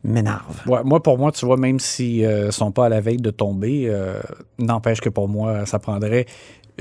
m'énerve. 0.03 0.61
Moi, 0.65 1.03
pour 1.03 1.17
moi, 1.17 1.31
tu 1.31 1.45
vois, 1.45 1.57
même 1.57 1.79
s'ils 1.79 2.27
ne 2.27 2.51
sont 2.51 2.71
pas 2.71 2.85
à 2.85 2.89
la 2.89 3.01
veille 3.01 3.17
de 3.17 3.29
tomber, 3.31 3.85
euh, 3.87 4.19
n'empêche 4.57 5.01
que 5.01 5.09
pour 5.09 5.27
moi, 5.27 5.65
ça 5.65 5.79
prendrait 5.79 6.25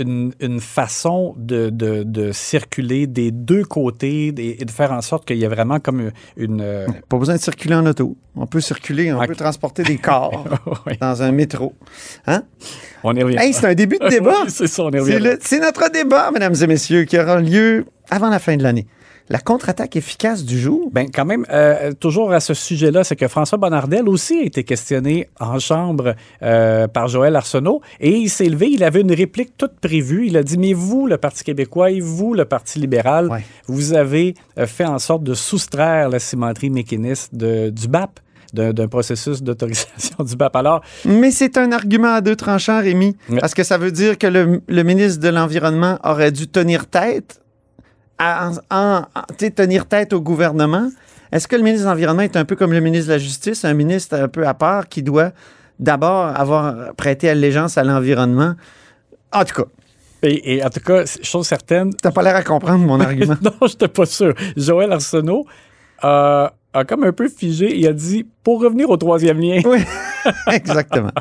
une, 0.00 0.32
une 0.40 0.60
façon 0.60 1.34
de, 1.36 1.70
de- 1.70 2.02
de 2.02 2.32
circuler 2.32 3.06
des 3.06 3.30
deux 3.30 3.64
côtés 3.64 4.34
et 4.36 4.64
de 4.64 4.70
faire 4.70 4.92
en 4.92 5.00
sorte 5.02 5.24
qu'il 5.26 5.36
y 5.36 5.44
ait 5.44 5.48
vraiment 5.48 5.78
comme 5.80 6.10
une... 6.36 6.60
euh, 6.60 6.86
Pas 7.08 7.16
besoin 7.18 7.36
de 7.36 7.40
circuler 7.40 7.74
en 7.74 7.86
auto. 7.86 8.16
On 8.36 8.46
peut 8.46 8.60
circuler, 8.60 9.12
on 9.12 9.24
peut 9.26 9.34
transporter 9.36 9.82
des 9.82 9.98
corps 9.98 10.44
oui, 10.86 10.94
dans 11.00 11.22
un 11.22 11.32
métro. 11.32 11.74
Hein? 12.26 12.42
on 13.04 13.14
y 13.14 13.22
revient. 13.22 13.36
Hey, 13.38 13.52
c'est 13.52 13.66
un 13.66 13.74
début 13.74 13.98
de 13.98 14.08
débat. 14.08 14.34
Oui, 14.44 14.48
c'est 14.50 14.66
ça, 14.66 14.84
on 14.84 14.90
y 14.90 14.98
revient. 14.98 15.36
C'est 15.40 15.60
notre 15.60 15.90
débat, 15.90 16.30
mesdames 16.32 16.54
et 16.60 16.66
messieurs, 16.66 17.04
qui 17.04 17.18
aura 17.18 17.40
lieu 17.40 17.84
avant 18.10 18.28
la 18.30 18.38
fin 18.38 18.56
de 18.56 18.62
l'année. 18.62 18.86
La 19.32 19.38
contre-attaque 19.38 19.94
efficace 19.94 20.44
du 20.44 20.58
jour? 20.58 20.90
Ben, 20.92 21.06
quand 21.14 21.24
même, 21.24 21.46
euh, 21.52 21.92
toujours 21.92 22.32
à 22.32 22.40
ce 22.40 22.52
sujet-là, 22.52 23.04
c'est 23.04 23.14
que 23.14 23.28
François 23.28 23.58
Bonnardel 23.58 24.08
aussi 24.08 24.38
a 24.40 24.42
été 24.42 24.64
questionné 24.64 25.28
en 25.38 25.60
chambre 25.60 26.16
euh, 26.42 26.88
par 26.88 27.06
Joël 27.06 27.36
Arsenault 27.36 27.80
et 28.00 28.10
il 28.10 28.28
s'est 28.28 28.48
levé, 28.48 28.70
il 28.70 28.82
avait 28.82 29.02
une 29.02 29.12
réplique 29.14 29.56
toute 29.56 29.78
prévue. 29.80 30.26
Il 30.26 30.36
a 30.36 30.42
dit 30.42 30.58
Mais 30.58 30.72
vous, 30.72 31.06
le 31.06 31.16
Parti 31.16 31.44
québécois, 31.44 31.92
et 31.92 32.00
vous, 32.00 32.34
le 32.34 32.44
Parti 32.44 32.80
libéral, 32.80 33.28
Ouais. 33.30 33.44
vous 33.68 33.92
avez 33.92 34.34
euh, 34.58 34.66
fait 34.66 34.84
en 34.84 34.98
sorte 34.98 35.22
de 35.22 35.34
soustraire 35.34 36.08
la 36.08 36.18
cimenterie 36.18 36.70
mécaniste 36.70 37.32
de, 37.32 37.70
du 37.70 37.86
BAP, 37.86 38.18
d'un 38.52 38.88
processus 38.88 39.44
d'autorisation 39.44 40.24
du 40.24 40.34
BAP. 40.34 40.56
Alors, 40.56 40.82
Mais 41.04 41.30
c'est 41.30 41.56
un 41.56 41.70
argument 41.70 42.14
à 42.14 42.20
deux 42.20 42.34
tranchants, 42.34 42.80
Rémi, 42.80 43.16
parce 43.38 43.54
que 43.54 43.62
ça 43.62 43.78
veut 43.78 43.92
dire 43.92 44.18
que 44.18 44.26
le, 44.26 44.60
le 44.66 44.82
ministre 44.82 45.20
de 45.20 45.28
l'Environnement 45.28 46.00
aurait 46.02 46.32
dû 46.32 46.48
tenir 46.48 46.86
tête, 46.86 47.39
à, 48.20 49.16
tenir 49.38 49.86
tête 49.86 50.12
au 50.12 50.20
gouvernement. 50.20 50.90
Est-ce 51.32 51.48
que 51.48 51.56
le 51.56 51.62
ministre 51.62 51.86
de 51.86 51.90
l'Environnement 51.90 52.22
est 52.22 52.36
un 52.36 52.44
peu 52.44 52.56
comme 52.56 52.72
le 52.72 52.80
ministre 52.80 53.08
de 53.08 53.12
la 53.14 53.18
Justice, 53.18 53.64
un 53.64 53.74
ministre 53.74 54.16
un 54.16 54.28
peu 54.28 54.46
à 54.46 54.54
part 54.54 54.88
qui 54.88 55.02
doit 55.02 55.30
d'abord 55.78 56.26
avoir 56.26 56.94
prêté 56.94 57.28
allégeance 57.30 57.78
à 57.78 57.84
l'environnement? 57.84 58.54
En 59.32 59.44
tout 59.44 59.54
cas, 59.54 59.68
et, 60.22 60.56
et 60.56 60.64
en 60.64 60.68
tout 60.68 60.80
cas, 60.80 61.04
chose 61.22 61.46
certaine, 61.46 61.94
t'as 61.94 62.10
pas 62.10 62.22
l'air 62.22 62.36
à 62.36 62.42
comprendre 62.42 62.84
mon 62.84 63.00
argument. 63.00 63.36
non, 63.42 63.52
je 63.62 63.66
n'étais 63.68 63.88
pas 63.88 64.06
sûr. 64.06 64.34
Joël 64.56 64.92
Arsenault 64.92 65.46
euh, 66.04 66.48
a 66.72 66.84
comme 66.84 67.04
un 67.04 67.12
peu 67.12 67.28
figé. 67.28 67.76
Il 67.76 67.86
a 67.86 67.92
dit 67.92 68.26
Pour 68.42 68.60
revenir 68.60 68.90
au 68.90 68.96
troisième 68.96 69.40
lien. 69.40 69.60
Oui, 69.64 69.78
exactement. 70.52 71.12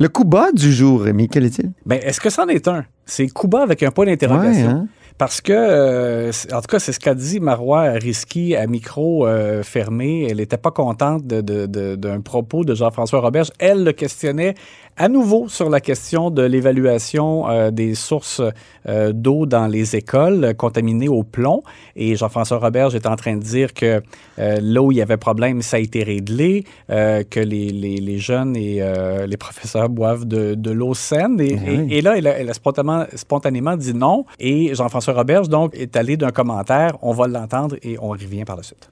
Le 0.00 0.08
coup 0.08 0.24
bas 0.24 0.50
du 0.52 0.72
jour, 0.72 1.02
Rémi, 1.02 1.28
quel 1.28 1.44
est-il? 1.44 1.70
Ben, 1.86 2.00
est-ce 2.02 2.20
que 2.20 2.30
c'en 2.30 2.48
est 2.48 2.66
un? 2.66 2.84
C'est 3.04 3.28
Cuba 3.28 3.62
avec 3.62 3.82
un 3.82 3.90
point 3.90 4.06
d'interrogation. 4.06 4.66
Ouais, 4.66 4.72
hein? 4.72 4.88
Parce 5.18 5.40
que, 5.40 5.52
euh, 5.52 6.32
en 6.52 6.60
tout 6.60 6.66
cas, 6.68 6.78
c'est 6.78 6.92
ce 6.92 7.00
qu'a 7.00 7.14
dit 7.14 7.38
Marois 7.40 7.82
Risky 7.92 8.56
à 8.56 8.66
micro 8.66 9.26
euh, 9.26 9.62
fermé. 9.62 10.26
Elle 10.28 10.38
n'était 10.38 10.56
pas 10.56 10.70
contente 10.70 11.26
de- 11.26 11.40
de- 11.40 11.66
de- 11.66 11.94
d'un 11.96 12.20
propos 12.20 12.64
de 12.64 12.74
Jean-François 12.74 13.20
Roberge. 13.20 13.50
Elle 13.58 13.84
le 13.84 13.92
questionnait 13.92 14.54
à 14.98 15.08
nouveau 15.08 15.48
sur 15.48 15.70
la 15.70 15.80
question 15.80 16.30
de 16.30 16.42
l'évaluation 16.42 17.48
euh, 17.48 17.70
des 17.70 17.94
sources 17.94 18.42
euh, 18.88 19.12
d'eau 19.12 19.46
dans 19.46 19.66
les 19.66 19.96
écoles 19.96 20.44
euh, 20.44 20.52
contaminées 20.52 21.08
au 21.08 21.22
plomb. 21.22 21.62
Et 21.96 22.14
Jean-François 22.14 22.58
Roberge 22.58 22.94
est 22.94 23.06
en 23.06 23.16
train 23.16 23.36
de 23.36 23.42
dire 23.42 23.72
que 23.74 24.02
euh, 24.38 24.58
là 24.60 24.82
où 24.82 24.92
il 24.92 24.98
y 24.98 25.02
avait 25.02 25.16
problème, 25.16 25.62
ça 25.62 25.78
a 25.78 25.80
été 25.80 26.02
réglé, 26.02 26.64
euh, 26.90 27.22
que 27.28 27.40
les, 27.40 27.70
les- 27.70 27.96
les 28.00 28.18
jeunes 28.18 28.54
et 28.56 28.78
euh, 28.82 29.26
les 29.26 29.36
professeurs 29.38 29.88
boivent 29.88 30.26
de, 30.26 30.54
de 30.54 30.70
l'eau 30.70 30.94
saine. 30.94 31.40
Et, 31.40 31.54
oui. 31.54 31.86
et- 31.90 31.98
et 31.98 32.00
là, 32.02 32.16
elle 32.18 32.26
a, 32.26 32.38
elle 32.38 32.50
a 32.50 32.54
spontanément, 32.54 33.04
spontanément 33.14 33.76
dit 33.76 33.94
non. 33.94 34.24
Et 34.38 34.74
Jean-François 34.74 35.14
Roberge, 35.14 35.48
donc, 35.48 35.74
est 35.74 35.96
allé 35.96 36.16
d'un 36.16 36.30
commentaire. 36.30 36.96
On 37.02 37.12
va 37.12 37.26
l'entendre 37.28 37.76
et 37.82 37.96
on 37.98 38.08
revient 38.08 38.44
par 38.44 38.56
la 38.56 38.62
suite. 38.62 38.90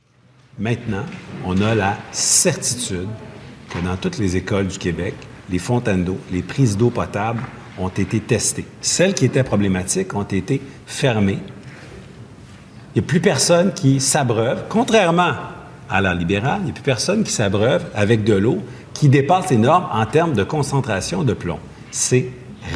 Maintenant, 0.59 1.05
on 1.47 1.61
a 1.61 1.75
la 1.75 1.97
certitude 2.13 3.09
que 3.71 3.79
dans 3.85 3.97
toutes 3.97 4.19
les 4.19 4.37
écoles 4.37 4.67
du 4.67 4.79
Québec, 4.79 5.15
les 5.51 5.59
fontaines 5.59 6.05
d'eau, 6.05 6.19
les 6.33 6.43
prises 6.43 6.77
d'eau 6.77 6.91
potable 6.91 7.43
ont 7.79 7.89
été 7.89 8.21
testées. 8.21 8.67
Celles 8.81 9.15
qui 9.15 9.25
étaient 9.25 9.43
problématiques 9.43 10.15
ont 10.15 10.23
été 10.23 10.61
fermées. 10.87 11.39
Il 12.95 13.01
n'y 13.01 13.07
a 13.07 13.09
plus 13.09 13.21
personne 13.21 13.73
qui 13.73 14.01
s'abreuve, 14.01 14.65
contrairement 14.69 15.33
à 15.89 16.01
l'art 16.01 16.15
libéral, 16.15 16.59
il 16.61 16.65
n'y 16.67 16.71
a 16.71 16.75
plus 16.75 16.83
personne 16.83 17.25
qui 17.25 17.33
s'abreuve 17.33 17.85
avec 17.95 18.25
de 18.25 18.35
l'eau 18.35 18.59
qui 18.95 19.09
dépasse 19.09 19.51
les 19.51 19.57
normes 19.57 19.87
en 19.93 20.07
termes 20.07 20.35
de 20.35 20.45
concentration 20.45 21.23
de 21.23 21.33
plomb. 21.33 21.59
C'est 21.91 22.29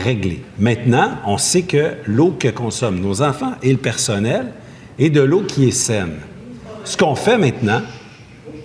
réglé. 0.04 0.42
Maintenant, 0.58 1.10
on 1.26 1.38
sait 1.38 1.62
que 1.62 1.94
l'eau 2.06 2.34
que 2.38 2.48
consomment 2.48 3.00
nos 3.00 3.22
enfants 3.22 3.52
et 3.62 3.70
le 3.70 3.78
personnel 3.78 4.46
est 4.98 5.10
de 5.10 5.20
l'eau 5.20 5.42
qui 5.42 5.68
est 5.68 5.72
saine. 5.72 6.14
Ce 6.84 6.96
qu'on 6.96 7.14
fait 7.14 7.38
maintenant, 7.38 7.82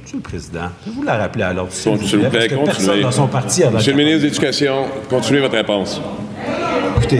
Monsieur 0.09 0.17
le 0.17 0.23
Président, 0.23 0.69
pouvez-vous 0.83 1.03
la 1.03 1.17
rappeler 1.19 1.43
à 1.43 1.53
l'ordre, 1.53 1.71
s'il 1.71 1.91
vous 1.91 1.99
vous 1.99 2.17
plaît, 2.17 2.29
parce 2.31 2.47
que 2.47 2.55
personne 2.55 2.85
continuez. 2.85 3.01
dans 3.03 3.11
son 3.11 3.27
parti 3.27 3.63
a 3.63 3.69
Monsieur 3.69 3.91
le 3.91 3.97
ministre 3.99 4.21
de 4.21 4.23
l'Éducation, 4.25 4.85
continuez 5.07 5.39
votre 5.39 5.53
réponse. 5.53 6.01
Écoutez, 6.97 7.19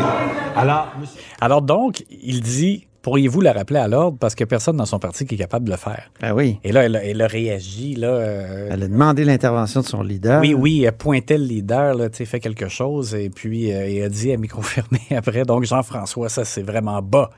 alors, 0.55 0.91
monsieur- 1.00 1.22
Alors 1.39 1.62
donc, 1.62 2.03
il 2.10 2.41
dit, 2.41 2.88
pourriez-vous 3.03 3.41
la 3.41 3.53
rappeler 3.53 3.77
à 3.77 3.88
l'ordre 3.88 4.17
parce 4.19 4.34
que 4.34 4.43
personne 4.43 4.77
dans 4.77 4.88
son 4.88 4.98
parti 4.98 5.27
qui 5.27 5.36
est 5.36 5.38
capable 5.38 5.65
de 5.65 5.72
le 5.72 5.77
faire? 5.77 6.10
Ben 6.19 6.34
oui. 6.34 6.58
Et 6.63 6.72
là, 6.72 6.84
elle, 6.86 6.96
a- 6.96 7.03
elle 7.05 7.22
a 7.22 7.27
réagi, 7.27 7.93
là. 7.93 8.08
euh, 8.08 8.69
Elle 8.72 8.81
a 8.81 8.88
demandé 8.88 9.24
l'intervention 9.24 9.81
de 9.81 9.86
son 9.86 10.01
leader. 10.01 10.41
Oui, 10.41 10.55
oui, 10.55 10.84
elle 10.84 10.91
pointait 10.93 11.38
le 11.38 11.43
leader, 11.46 11.93
là, 11.93 12.10
tu 12.10 12.17
sais, 12.17 12.25
fait 12.25 12.39
quelque 12.39 12.69
chose, 12.69 13.13
et 13.13 13.29
puis 13.29 13.72
euh, 13.72 13.88
il 13.88 14.01
a 14.01 14.10
dit 14.10 14.31
à 14.34 14.38
micro 14.38 14.62
fermé 14.63 15.00
après. 15.15 15.43
Donc, 15.43 15.63
Jean-François, 15.63 16.27
ça, 16.27 16.43
c'est 16.43 16.63
vraiment 16.63 17.00
bas. 17.03 17.29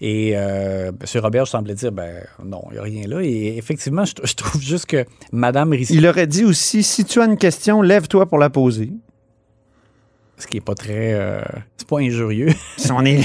Et 0.00 0.32
euh, 0.36 0.90
M. 0.92 1.20
Robert 1.22 1.46
semblait 1.48 1.74
dire, 1.74 1.90
ben 1.90 2.22
non, 2.44 2.62
il 2.70 2.74
n'y 2.74 2.78
a 2.78 2.82
rien 2.82 3.06
là. 3.08 3.20
Et 3.22 3.56
effectivement, 3.58 4.04
je, 4.04 4.14
je 4.22 4.34
trouve 4.34 4.60
juste 4.62 4.86
que 4.86 5.04
Mme 5.32 5.70
Risky, 5.72 5.94
Il 5.94 6.06
aurait 6.06 6.26
dit 6.28 6.44
aussi 6.44 6.82
si 6.84 7.04
tu 7.04 7.20
as 7.20 7.24
une 7.24 7.36
question, 7.36 7.82
lève-toi 7.82 8.26
pour 8.26 8.38
la 8.38 8.48
poser. 8.50 8.92
ce 10.36 10.46
qui 10.46 10.56
n'est 10.56 10.60
pas 10.60 10.74
très. 10.76 11.14
euh, 11.14 11.40
c'est 11.76 11.88
pas 11.88 11.98
injurieux. 11.98 12.50
On 12.92 13.04
est... 13.04 13.22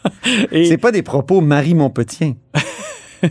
Et, 0.50 0.64
C'est 0.66 0.78
pas 0.78 0.90
des 0.90 1.02
propos 1.04 1.40
Marie 1.40 1.74
Montpetien. 1.74 2.34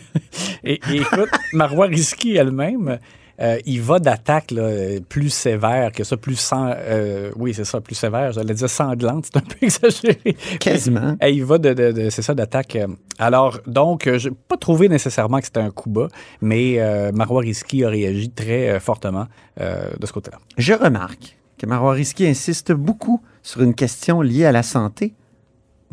et- 0.64 0.80
et 0.90 0.96
écoute, 0.96 1.30
Marois 1.52 1.88
Risky 1.88 2.38
elle-même, 2.38 3.00
euh, 3.42 3.58
il 3.66 3.82
va 3.82 4.00
d'attaque 4.00 4.52
euh, 4.54 5.00
plus 5.08 5.30
sévère 5.30 5.92
que 5.92 6.04
ça, 6.04 6.18
plus 6.18 6.36
sans. 6.36 6.72
euh, 6.76 7.32
oui, 7.36 7.54
c'est 7.54 7.66
ça, 7.66 7.82
plus 7.82 7.96
sévère. 7.96 8.32
J'allais 8.32 8.54
dire 8.54 8.70
sanglante, 8.70 9.26
c'est 9.26 9.38
un 9.38 9.42
peu 9.42 9.56
exagéré. 9.62 10.36
Quasiment. 10.60 11.16
Et 11.22 11.32
il 11.32 11.44
va 11.46 11.58
de, 11.58 11.74
de- 11.74 11.92
de- 11.92 12.10
c'est 12.10 12.22
ça, 12.22 12.34
d'attaque. 12.34 12.76
euh. 12.76 12.88
Alors, 13.20 13.60
donc, 13.68 14.10
je 14.18 14.30
n'ai 14.30 14.36
pas 14.48 14.58
trouvé 14.58 14.90
nécessairement 14.90 15.40
que 15.40 15.46
c'était 15.46 15.60
un 15.60 15.72
coup 15.72 15.90
bas, 15.90 16.08
mais 16.42 16.76
euh, 16.80 17.12
Marois 17.14 17.42
Risky 17.42 17.84
a 17.84 17.90
réagi 17.90 18.30
très 18.30 18.70
euh, 18.70 18.80
fortement 18.80 19.28
euh, 19.60 19.90
de 20.00 20.06
ce 20.06 20.14
côté-là. 20.14 20.38
Je 20.58 20.74
remarque 20.74 21.38
que 21.58 21.66
Marois 21.66 21.94
Risky 21.94 22.28
insiste 22.28 22.72
beaucoup 22.74 23.22
sur 23.44 23.62
une 23.62 23.74
question 23.76 24.22
liée 24.22 24.46
à 24.46 24.52
la 24.52 24.64
santé. 24.64 25.14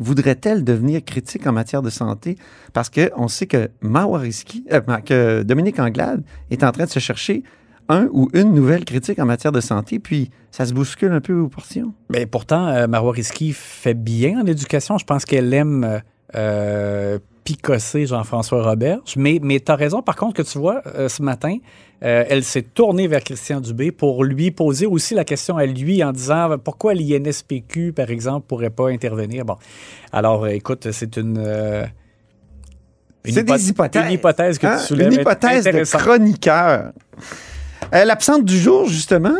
Voudrait-elle 0.03 0.65
devenir 0.65 1.03
critique 1.03 1.47
en 1.47 1.53
matière 1.53 1.81
de 1.81 1.89
santé? 1.89 2.35
Parce 2.73 2.89
qu'on 2.89 3.27
sait 3.29 3.47
que 3.47 3.69
Marois 3.81 4.19
Risky, 4.19 4.65
euh, 4.71 4.81
que 4.99 5.43
Dominique 5.43 5.79
Anglade 5.79 6.23
est 6.51 6.63
en 6.63 6.71
train 6.73 6.83
de 6.83 6.89
se 6.89 6.99
chercher 6.99 7.43
un 7.87 8.09
ou 8.11 8.29
une 8.33 8.53
nouvelle 8.53 8.83
critique 8.83 9.17
en 9.19 9.25
matière 9.25 9.53
de 9.53 9.61
santé, 9.61 9.99
puis 9.99 10.29
ça 10.51 10.65
se 10.65 10.73
bouscule 10.73 11.13
un 11.13 11.21
peu 11.21 11.33
aux 11.33 11.47
portions. 11.47 11.93
Mais 12.09 12.25
pourtant, 12.25 12.67
euh, 12.67 12.87
fait 13.53 13.93
bien 13.93 14.41
en 14.41 14.45
éducation. 14.45 14.97
Je 14.97 15.05
pense 15.05 15.23
qu'elle 15.23 15.53
aime 15.53 16.01
euh, 16.35 17.19
picosser 17.43 18.05
Jean-François 18.05 18.63
Roberge. 18.63 19.15
Mais, 19.17 19.39
mais 19.41 19.59
tu 19.59 19.71
as 19.71 19.75
raison, 19.75 20.01
par 20.01 20.15
contre, 20.15 20.33
que 20.35 20.41
tu 20.41 20.57
vois, 20.57 20.81
euh, 20.95 21.09
ce 21.09 21.21
matin, 21.21 21.57
euh, 22.03 22.25
elle 22.29 22.43
s'est 22.43 22.61
tournée 22.63 23.07
vers 23.07 23.23
Christian 23.23 23.61
Dubé 23.61 23.91
pour 23.91 24.23
lui 24.23 24.51
poser 24.51 24.85
aussi 24.85 25.13
la 25.13 25.23
question 25.23 25.57
à 25.57 25.65
lui 25.65 26.03
en 26.03 26.11
disant 26.11 26.57
pourquoi 26.63 26.93
l'INSPQ, 26.93 27.93
par 27.93 28.09
exemple, 28.09 28.45
pourrait 28.47 28.69
pas 28.69 28.89
intervenir. 28.89 29.45
Bon, 29.45 29.55
alors, 30.11 30.43
euh, 30.45 30.49
écoute, 30.49 30.91
c'est 30.91 31.15
une... 31.17 31.37
euh, 31.37 31.85
une 33.25 33.33
C'est 33.33 33.43
des 33.43 33.69
hypothèses. 33.69 34.05
Une 34.05 34.11
hypothèse 34.11 34.57
que 34.59 34.67
Hein? 34.67 34.77
tu 34.79 34.85
soulèves. 34.87 35.13
Une 35.13 35.21
hypothèse 35.21 35.63
de 35.63 35.97
chroniqueur. 35.97 36.91
L'absente 37.91 38.43
du 38.43 38.57
jour, 38.57 38.87
justement, 38.87 39.35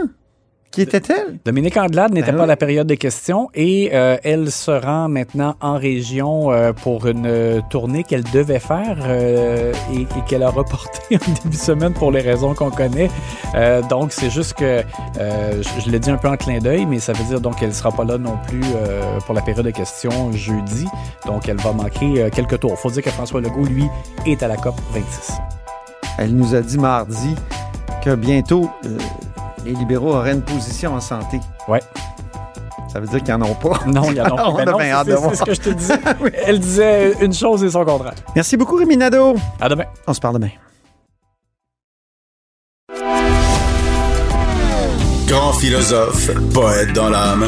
Qui 0.73 0.81
était-elle? 0.81 1.37
Dominique 1.45 1.77
Andelade 1.77 2.15
n'était 2.15 2.31
Ben 2.31 2.39
pas 2.39 2.43
à 2.45 2.47
la 2.47 2.57
période 2.57 2.87
des 2.87 2.97
questions 2.97 3.51
et 3.53 3.91
euh, 3.93 4.17
elle 4.23 4.51
se 4.51 4.71
rend 4.71 5.07
maintenant 5.07 5.55
en 5.61 5.77
région 5.77 6.51
euh, 6.51 6.73
pour 6.73 7.05
une 7.05 7.27
euh, 7.27 7.61
tournée 7.69 8.03
qu'elle 8.03 8.23
devait 8.23 8.57
faire 8.57 8.97
euh, 9.03 9.71
et, 9.93 10.01
et 10.01 10.21
qu'elle 10.27 10.41
a 10.41 10.49
reportée 10.49 11.15
en 11.15 11.31
début 11.31 11.55
de 11.55 11.61
semaine 11.61 11.93
pour 11.93 12.11
les 12.11 12.21
raisons 12.21 12.55
qu'on 12.55 12.71
connaît. 12.71 13.11
Donc, 13.87 14.11
c'est 14.11 14.31
juste 14.31 14.55
que, 14.55 14.81
je, 15.15 15.81
je 15.85 15.91
l'ai 15.91 15.99
dit 15.99 16.09
un 16.09 16.17
peu 16.17 16.27
en 16.27 16.37
clin 16.37 16.57
d'œil, 16.57 16.87
mais 16.87 16.97
ça 16.97 17.13
veut 17.13 17.23
dire 17.25 17.39
donc 17.39 17.59
qu'elle 17.59 17.69
ne 17.69 17.73
sera 17.73 17.91
pas 17.91 18.03
là 18.03 18.17
non 18.17 18.39
plus 18.47 18.63
pour 19.27 19.35
la 19.35 19.41
période 19.41 19.65
de 19.65 19.71
questions 19.71 20.31
jeudi. 20.31 20.87
Donc, 21.27 21.47
elle 21.47 21.57
va 21.57 21.71
manquer 21.71 22.31
quelques 22.33 22.59
tours. 22.59 22.79
faut 22.79 22.89
dire 22.89 23.03
que 23.03 23.11
François 23.11 23.41
Legault, 23.41 23.65
lui, 23.65 23.85
est 24.25 24.41
à 24.41 24.47
la 24.47 24.57
COP 24.57 24.75
26. 24.91 25.33
Elle 26.17 26.35
nous 26.35 26.55
a 26.55 26.61
dit 26.61 26.79
mardi 26.79 27.35
que 28.03 28.15
bientôt, 28.15 28.71
les 29.65 29.73
libéraux 29.73 30.13
auraient 30.13 30.33
une 30.33 30.41
position 30.41 30.93
en 30.95 30.99
santé. 31.01 31.39
Ouais. 31.67 31.81
Ça 32.91 32.99
veut 32.99 33.07
dire 33.07 33.23
qu'ils 33.23 33.35
n'en 33.35 33.47
ont 33.47 33.55
pas. 33.55 33.79
Non, 33.87 34.03
il 34.11 34.17
y 34.17 34.21
en 34.21 34.25
a 34.25 34.29
pas. 34.35 34.45
On 34.49 34.53
Ben 34.55 34.67
a 34.69 34.77
bien 34.77 34.91
hâte 34.91 35.07
de 35.07 35.11
c'est- 35.11 35.17
voir. 35.17 35.31
c'est 35.31 35.37
ce 35.39 35.43
que 35.45 35.53
je 35.53 35.61
te 35.61 35.69
disais. 35.69 35.99
Elle 36.45 36.59
disait 36.59 37.13
une 37.21 37.33
chose 37.33 37.63
et 37.63 37.69
son 37.71 37.83
contraire. 37.85 38.13
Merci 38.35 38.57
beaucoup, 38.57 38.75
Rémi 38.75 38.97
Nadeau. 38.97 39.35
À 39.59 39.69
demain. 39.69 39.85
On 40.07 40.13
se 40.13 40.19
parle 40.19 40.35
demain. 40.35 40.49
Grand 45.27 45.53
philosophe, 45.53 46.29
poète 46.53 46.93
dans 46.93 47.09
l'âme, 47.09 47.47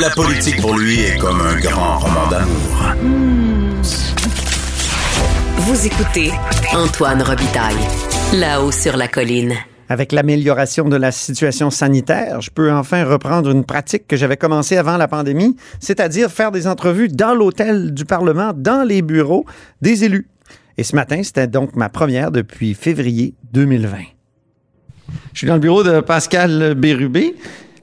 la 0.00 0.10
politique 0.10 0.60
pour 0.60 0.74
lui 0.78 1.00
est 1.00 1.18
comme 1.18 1.40
un 1.40 1.58
grand 1.58 1.98
roman 1.98 2.26
d'amour. 2.28 2.94
Vous 5.56 5.86
écoutez 5.86 6.30
Antoine 6.74 7.22
Robitaille, 7.22 7.76
là-haut 8.34 8.70
sur 8.70 8.96
la 8.96 9.08
colline. 9.08 9.54
Avec 9.90 10.12
l'amélioration 10.12 10.88
de 10.88 10.96
la 10.96 11.12
situation 11.12 11.70
sanitaire, 11.70 12.42
je 12.42 12.50
peux 12.50 12.70
enfin 12.70 13.04
reprendre 13.04 13.50
une 13.50 13.64
pratique 13.64 14.06
que 14.06 14.16
j'avais 14.16 14.36
commencée 14.36 14.76
avant 14.76 14.98
la 14.98 15.08
pandémie, 15.08 15.56
c'est-à-dire 15.80 16.30
faire 16.30 16.52
des 16.52 16.66
entrevues 16.66 17.08
dans 17.08 17.34
l'hôtel 17.34 17.94
du 17.94 18.04
Parlement, 18.04 18.52
dans 18.54 18.86
les 18.86 19.00
bureaux 19.00 19.46
des 19.80 20.04
élus. 20.04 20.28
Et 20.76 20.84
ce 20.84 20.94
matin, 20.94 21.22
c'était 21.22 21.46
donc 21.46 21.74
ma 21.74 21.88
première 21.88 22.30
depuis 22.30 22.74
février 22.74 23.34
2020. 23.52 23.96
Je 25.32 25.38
suis 25.38 25.46
dans 25.46 25.54
le 25.54 25.60
bureau 25.60 25.82
de 25.82 26.00
Pascal 26.00 26.74
Bérubé, 26.74 27.34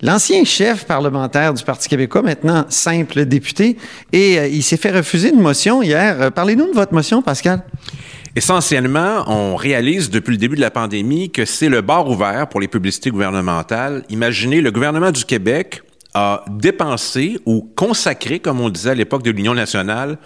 l'ancien 0.01 0.43
chef 0.43 0.85
parlementaire 0.85 1.55
du 1.55 1.63
Parti 1.63 1.89
québécois, 1.89 2.21
maintenant 2.21 2.65
simple 2.69 3.25
député, 3.25 3.77
et 4.13 4.37
euh, 4.37 4.47
il 4.47 4.61
s'est 4.61 4.77
fait 4.77 4.91
refuser 4.91 5.29
une 5.29 5.41
motion 5.41 5.81
hier. 5.81 6.21
Euh, 6.21 6.29
Parlez-nous 6.29 6.67
de 6.67 6.73
votre 6.75 6.93
motion, 6.93 7.23
Pascal. 7.23 7.63
Essentiellement, 8.37 9.23
on 9.27 9.55
réalise 9.55 10.09
depuis 10.09 10.31
le 10.31 10.37
début 10.37 10.57
de 10.57 10.61
la 10.61 10.69
pandémie 10.69 11.31
que 11.31 11.45
c'est 11.45 11.69
le 11.69 11.79
bar 11.79 12.09
ouvert 12.09 12.49
pour 12.49 12.59
les 12.59 12.67
publicités 12.67 13.09
gouvernementales. 13.09 14.03
Imaginez, 14.09 14.59
le 14.59 14.71
gouvernement 14.71 15.11
du 15.11 15.23
Québec 15.23 15.81
a 16.13 16.43
dépensé 16.49 17.39
ou 17.45 17.61
consacré, 17.77 18.39
comme 18.39 18.59
on 18.59 18.69
disait 18.69 18.89
à 18.89 18.95
l'époque 18.95 19.23
de 19.23 19.31
l'Union 19.31 19.53
nationale, 19.53 20.17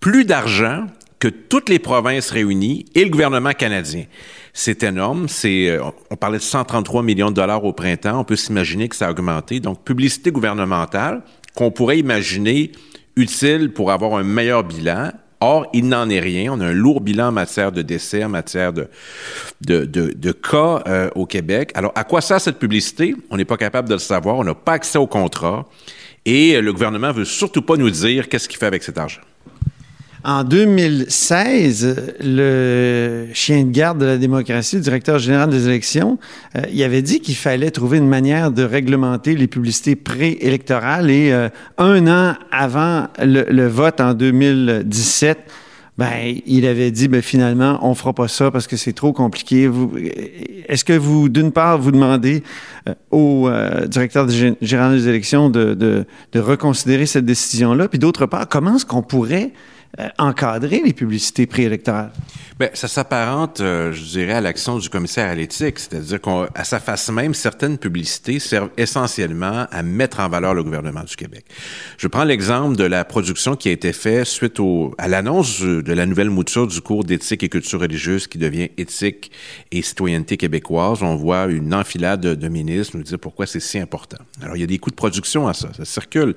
plus 0.00 0.24
d'argent 0.24 0.86
que 1.20 1.28
toutes 1.28 1.68
les 1.68 1.78
provinces 1.78 2.30
réunies 2.30 2.86
et 2.96 3.04
le 3.04 3.10
gouvernement 3.10 3.52
canadien. 3.52 4.06
C'est 4.52 4.82
énorme. 4.82 5.28
C'est, 5.28 5.68
euh, 5.68 5.82
on 6.10 6.16
parlait 6.16 6.38
de 6.38 6.42
133 6.42 7.04
millions 7.04 7.30
de 7.30 7.36
dollars 7.36 7.64
au 7.64 7.72
printemps. 7.72 8.18
On 8.18 8.24
peut 8.24 8.36
s'imaginer 8.36 8.88
que 8.88 8.96
ça 8.96 9.06
a 9.06 9.10
augmenté. 9.12 9.60
Donc, 9.60 9.84
publicité 9.84 10.32
gouvernementale 10.32 11.22
qu'on 11.54 11.70
pourrait 11.70 11.98
imaginer 11.98 12.72
utile 13.14 13.72
pour 13.72 13.92
avoir 13.92 14.14
un 14.14 14.24
meilleur 14.24 14.64
bilan. 14.64 15.12
Or, 15.40 15.66
il 15.72 15.88
n'en 15.88 16.08
est 16.10 16.20
rien. 16.20 16.52
On 16.52 16.60
a 16.60 16.66
un 16.66 16.72
lourd 16.72 17.00
bilan 17.00 17.28
en 17.28 17.32
matière 17.32 17.72
de 17.72 17.80
décès, 17.80 18.22
en 18.22 18.28
matière 18.28 18.72
de, 18.74 18.88
de, 19.62 20.32
cas 20.32 20.82
euh, 20.86 21.10
au 21.14 21.24
Québec. 21.24 21.72
Alors, 21.74 21.92
à 21.94 22.04
quoi 22.04 22.20
sert 22.20 22.40
cette 22.40 22.58
publicité? 22.58 23.14
On 23.30 23.38
n'est 23.38 23.46
pas 23.46 23.56
capable 23.56 23.88
de 23.88 23.94
le 23.94 24.00
savoir. 24.00 24.36
On 24.36 24.44
n'a 24.44 24.54
pas 24.54 24.74
accès 24.74 24.98
au 24.98 25.06
contrat. 25.06 25.66
Et 26.26 26.56
euh, 26.56 26.60
le 26.60 26.72
gouvernement 26.72 27.12
veut 27.12 27.24
surtout 27.24 27.62
pas 27.62 27.76
nous 27.76 27.90
dire 27.90 28.28
qu'est-ce 28.28 28.48
qu'il 28.48 28.58
fait 28.58 28.66
avec 28.66 28.82
cet 28.82 28.98
argent. 28.98 29.22
En 30.22 30.44
2016, 30.44 32.14
le 32.22 33.28
chien 33.32 33.64
de 33.64 33.70
garde 33.70 33.98
de 33.98 34.04
la 34.04 34.18
démocratie, 34.18 34.76
le 34.76 34.82
directeur 34.82 35.18
général 35.18 35.48
des 35.48 35.66
élections, 35.66 36.18
euh, 36.56 36.60
il 36.70 36.82
avait 36.82 37.00
dit 37.00 37.20
qu'il 37.20 37.36
fallait 37.36 37.70
trouver 37.70 37.96
une 37.98 38.08
manière 38.08 38.50
de 38.50 38.62
réglementer 38.62 39.34
les 39.34 39.46
publicités 39.46 39.96
préélectorales 39.96 41.10
et 41.10 41.32
euh, 41.32 41.48
un 41.78 42.06
an 42.06 42.34
avant 42.52 43.06
le, 43.18 43.66
vote 43.68 44.02
en 44.02 44.12
2017, 44.12 45.38
ben, 45.96 46.34
il 46.44 46.66
avait 46.66 46.90
dit, 46.90 47.08
ben, 47.08 47.22
finalement, 47.22 47.78
on 47.80 47.94
fera 47.94 48.12
pas 48.12 48.28
ça 48.28 48.50
parce 48.50 48.66
que 48.66 48.76
c'est 48.76 48.92
trop 48.92 49.14
compliqué. 49.14 49.68
Vous, 49.68 49.90
est-ce 50.68 50.84
que 50.84 50.92
vous, 50.92 51.30
d'une 51.30 51.50
part, 51.50 51.78
vous 51.78 51.92
demandez 51.92 52.42
euh, 52.90 52.94
au 53.10 53.48
euh, 53.48 53.86
directeur 53.86 54.26
gé- 54.28 54.56
général 54.60 54.96
des 54.98 55.08
élections 55.08 55.48
de 55.48 56.04
reconsidérer 56.34 57.06
cette 57.06 57.24
décision-là? 57.24 57.88
Puis 57.88 57.98
d'autre 57.98 58.26
part, 58.26 58.46
comment 58.48 58.76
est-ce 58.76 58.84
qu'on 58.84 59.02
pourrait 59.02 59.52
euh, 59.98 60.08
encadrer 60.18 60.82
les 60.84 60.92
publicités 60.92 61.46
préélectorales? 61.46 62.12
Bien, 62.60 62.68
ça 62.74 62.88
s'apparente, 62.88 63.60
euh, 63.60 63.90
je 63.92 64.02
dirais, 64.02 64.34
à 64.34 64.40
l'action 64.40 64.78
du 64.78 64.88
commissaire 64.88 65.28
à 65.28 65.34
l'éthique, 65.34 65.78
c'est-à-dire 65.78 66.20
qu'à 66.20 66.62
sa 66.62 66.78
face 66.78 67.10
même, 67.10 67.34
certaines 67.34 67.78
publicités 67.78 68.38
servent 68.38 68.70
essentiellement 68.76 69.66
à 69.70 69.82
mettre 69.82 70.20
en 70.20 70.28
valeur 70.28 70.54
le 70.54 70.62
gouvernement 70.62 71.02
du 71.02 71.16
Québec. 71.16 71.44
Je 71.96 72.06
prends 72.06 72.24
l'exemple 72.24 72.76
de 72.76 72.84
la 72.84 73.04
production 73.04 73.56
qui 73.56 73.68
a 73.68 73.72
été 73.72 73.92
faite 73.92 74.26
suite 74.26 74.60
à 74.98 75.08
l'annonce 75.08 75.60
de 75.60 75.92
la 75.92 76.06
nouvelle 76.06 76.30
mouture 76.30 76.66
du 76.66 76.80
cours 76.82 77.02
d'éthique 77.02 77.42
et 77.42 77.48
culture 77.48 77.80
religieuse 77.80 78.26
qui 78.26 78.38
devient 78.38 78.68
éthique 78.76 79.32
et 79.72 79.82
citoyenneté 79.82 80.36
québécoise. 80.36 81.02
On 81.02 81.16
voit 81.16 81.46
une 81.46 81.74
enfilade 81.74 82.20
de, 82.20 82.34
de 82.34 82.48
ministres 82.48 82.96
nous 82.96 83.02
dire 83.02 83.18
pourquoi 83.18 83.46
c'est 83.46 83.58
si 83.58 83.78
important. 83.78 84.18
Alors, 84.42 84.56
il 84.56 84.60
y 84.60 84.64
a 84.64 84.66
des 84.66 84.78
coûts 84.78 84.90
de 84.90 84.96
production 84.96 85.48
à 85.48 85.54
ça, 85.54 85.70
ça 85.76 85.84
circule. 85.84 86.34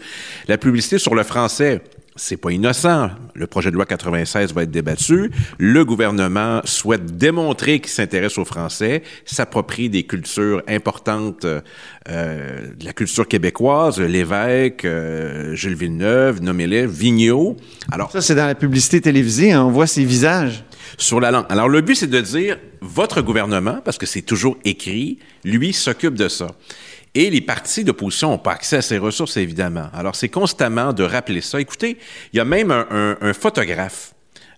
La 0.47 0.57
publicité 0.57 0.97
sur 0.97 1.15
le 1.15 1.23
français, 1.23 1.81
c'est 2.15 2.37
pas 2.37 2.51
innocent. 2.51 3.09
Le 3.33 3.47
projet 3.47 3.71
de 3.71 3.75
loi 3.75 3.85
96 3.85 4.53
va 4.53 4.63
être 4.63 4.71
débattu. 4.71 5.31
Le 5.57 5.85
gouvernement 5.85 6.61
souhaite 6.65 7.17
démontrer 7.17 7.79
qu'il 7.79 7.91
s'intéresse 7.91 8.37
aux 8.37 8.45
Français, 8.45 9.03
s'approprie 9.25 9.89
des 9.89 10.03
cultures 10.03 10.61
importantes 10.67 11.45
euh, 11.45 12.67
de 12.77 12.85
la 12.85 12.93
culture 12.93 13.27
québécoise, 13.27 13.99
l'évêque, 13.99 14.85
euh, 14.85 15.55
Gilles 15.55 15.75
Villeneuve, 15.75 16.41
nommez-les, 16.41 16.85
Vigneault. 16.85 17.57
Alors, 17.91 18.11
Ça, 18.11 18.21
c'est 18.21 18.35
dans 18.35 18.47
la 18.47 18.55
publicité 18.55 19.01
télévisée, 19.01 19.51
hein, 19.51 19.63
on 19.63 19.71
voit 19.71 19.87
ses 19.87 20.05
visages. 20.05 20.63
sur 20.97 21.19
la 21.19 21.31
langue. 21.31 21.45
Alors, 21.49 21.69
le 21.69 21.81
but, 21.81 21.95
c'est 21.95 22.07
de 22.07 22.21
dire, 22.21 22.59
votre 22.81 23.21
gouvernement, 23.21 23.79
parce 23.83 23.97
que 23.97 24.05
c'est 24.05 24.21
toujours 24.21 24.57
écrit, 24.63 25.17
lui 25.43 25.73
s'occupe 25.73 26.13
de 26.13 26.27
ça. 26.27 26.47
Et 27.15 27.29
les 27.29 27.41
partis 27.41 27.83
d'opposition 27.83 28.31
n'ont 28.31 28.37
pas 28.39 28.53
accès 28.53 28.77
à 28.77 28.81
ces 28.81 28.97
ressources, 28.97 29.37
évidemment. 29.37 29.89
Alors, 29.93 30.15
c'est 30.15 30.29
constamment 30.29 30.93
de 30.93 31.03
rappeler 31.03 31.41
ça. 31.41 31.61
Écoutez, 31.61 31.97
il 32.33 32.37
y 32.37 32.39
a 32.39 32.45
même 32.45 32.71
un, 32.71 32.87
un- 32.89 33.17
un 33.21 33.33
photographe 33.33 34.12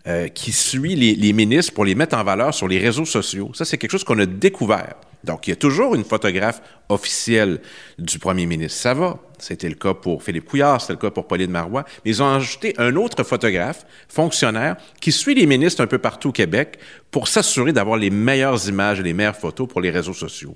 euh, 0.08 0.28
qui 0.28 0.52
suit 0.52 0.96
les, 0.96 1.16
les 1.16 1.34
ministres 1.34 1.74
pour 1.74 1.86
les 1.86 1.96
mettre 1.96 2.16
en 2.16 2.24
valeur 2.24 2.54
sur 2.54 2.68
les 2.68 2.80
réseaux 2.80 3.06
sociaux. 3.06 3.52
Ça, 3.54 3.66
c'est 3.66 3.78
quelque 3.78 3.92
chose 3.92 4.04
qu'on 4.04 4.20
a 4.20 4.26
découvert. 4.26 4.96
Donc, 5.24 5.48
il 5.48 5.50
y 5.50 5.54
a 5.54 5.56
toujours 5.56 5.96
une 5.96 6.04
photographe 6.04 6.62
officielle 6.88 7.60
du 7.98 8.20
premier 8.20 8.46
ministre. 8.46 8.80
Ça 8.80 8.94
va. 8.94 9.18
C'était 9.40 9.68
le 9.68 9.76
cas 9.76 9.94
pour 9.94 10.24
Philippe 10.24 10.46
Couillard, 10.46 10.80
c'était 10.80 10.94
le 10.94 11.00
cas 11.00 11.10
pour 11.10 11.28
Pauline 11.28 11.50
Marois. 11.50 11.84
Mais 12.04 12.12
ils 12.12 12.22
ont 12.22 12.32
ajouté 12.32 12.74
un 12.78 12.96
autre 12.96 13.24
photographe, 13.24 13.86
fonctionnaire, 14.08 14.78
qui 15.02 15.12
suit 15.12 15.34
les 15.34 15.46
ministres 15.46 15.82
un 15.82 15.88
peu 15.88 15.98
partout 15.98 16.30
au 16.30 16.32
Québec 16.32 16.78
pour 17.12 17.28
s'assurer 17.28 17.74
d'avoir 17.74 17.98
les 17.98 18.12
meilleures 18.12 18.70
images 18.70 19.00
et 19.00 19.04
les 19.04 19.14
meilleures 19.14 19.36
photos 19.36 19.68
pour 19.68 19.82
les 19.82 19.90
réseaux 19.90 20.14
sociaux. 20.14 20.56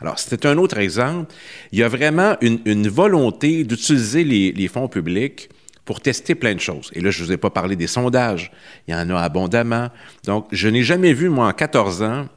Alors, 0.00 0.18
c'était 0.18 0.46
un 0.46 0.58
autre 0.58 0.78
exemple. 0.78 1.32
Il 1.72 1.78
y 1.78 1.82
a 1.82 1.88
vraiment 1.88 2.36
une, 2.42 2.60
une 2.66 2.88
volonté 2.88 3.64
d'utiliser 3.64 4.22
les, 4.24 4.52
les 4.52 4.68
fonds 4.68 4.88
publics 4.88 5.48
pour 5.84 6.00
tester 6.00 6.34
plein 6.34 6.54
de 6.54 6.60
choses. 6.60 6.90
Et 6.94 7.00
là, 7.00 7.10
je 7.10 7.20
ne 7.22 7.26
vous 7.26 7.32
ai 7.32 7.36
pas 7.36 7.50
parlé 7.50 7.74
des 7.76 7.86
sondages. 7.86 8.52
Il 8.86 8.92
y 8.92 8.94
en 8.94 9.10
a 9.10 9.20
abondamment. 9.20 9.88
Donc, 10.24 10.46
je 10.52 10.68
n'ai 10.68 10.82
jamais 10.82 11.12
vu, 11.12 11.28
moi, 11.28 11.48
en 11.48 11.52
14 11.52 12.02
ans 12.02 12.28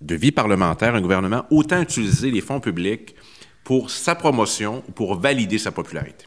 de 0.00 0.14
vie 0.14 0.32
parlementaire, 0.32 0.94
un 0.94 1.00
gouvernement 1.00 1.44
autant 1.50 1.80
utiliser 1.82 2.30
les 2.30 2.40
fonds 2.40 2.60
publics 2.60 3.14
pour 3.64 3.90
sa 3.90 4.14
promotion 4.14 4.82
ou 4.88 4.92
pour 4.92 5.18
valider 5.18 5.58
sa 5.58 5.70
popularité. 5.72 6.26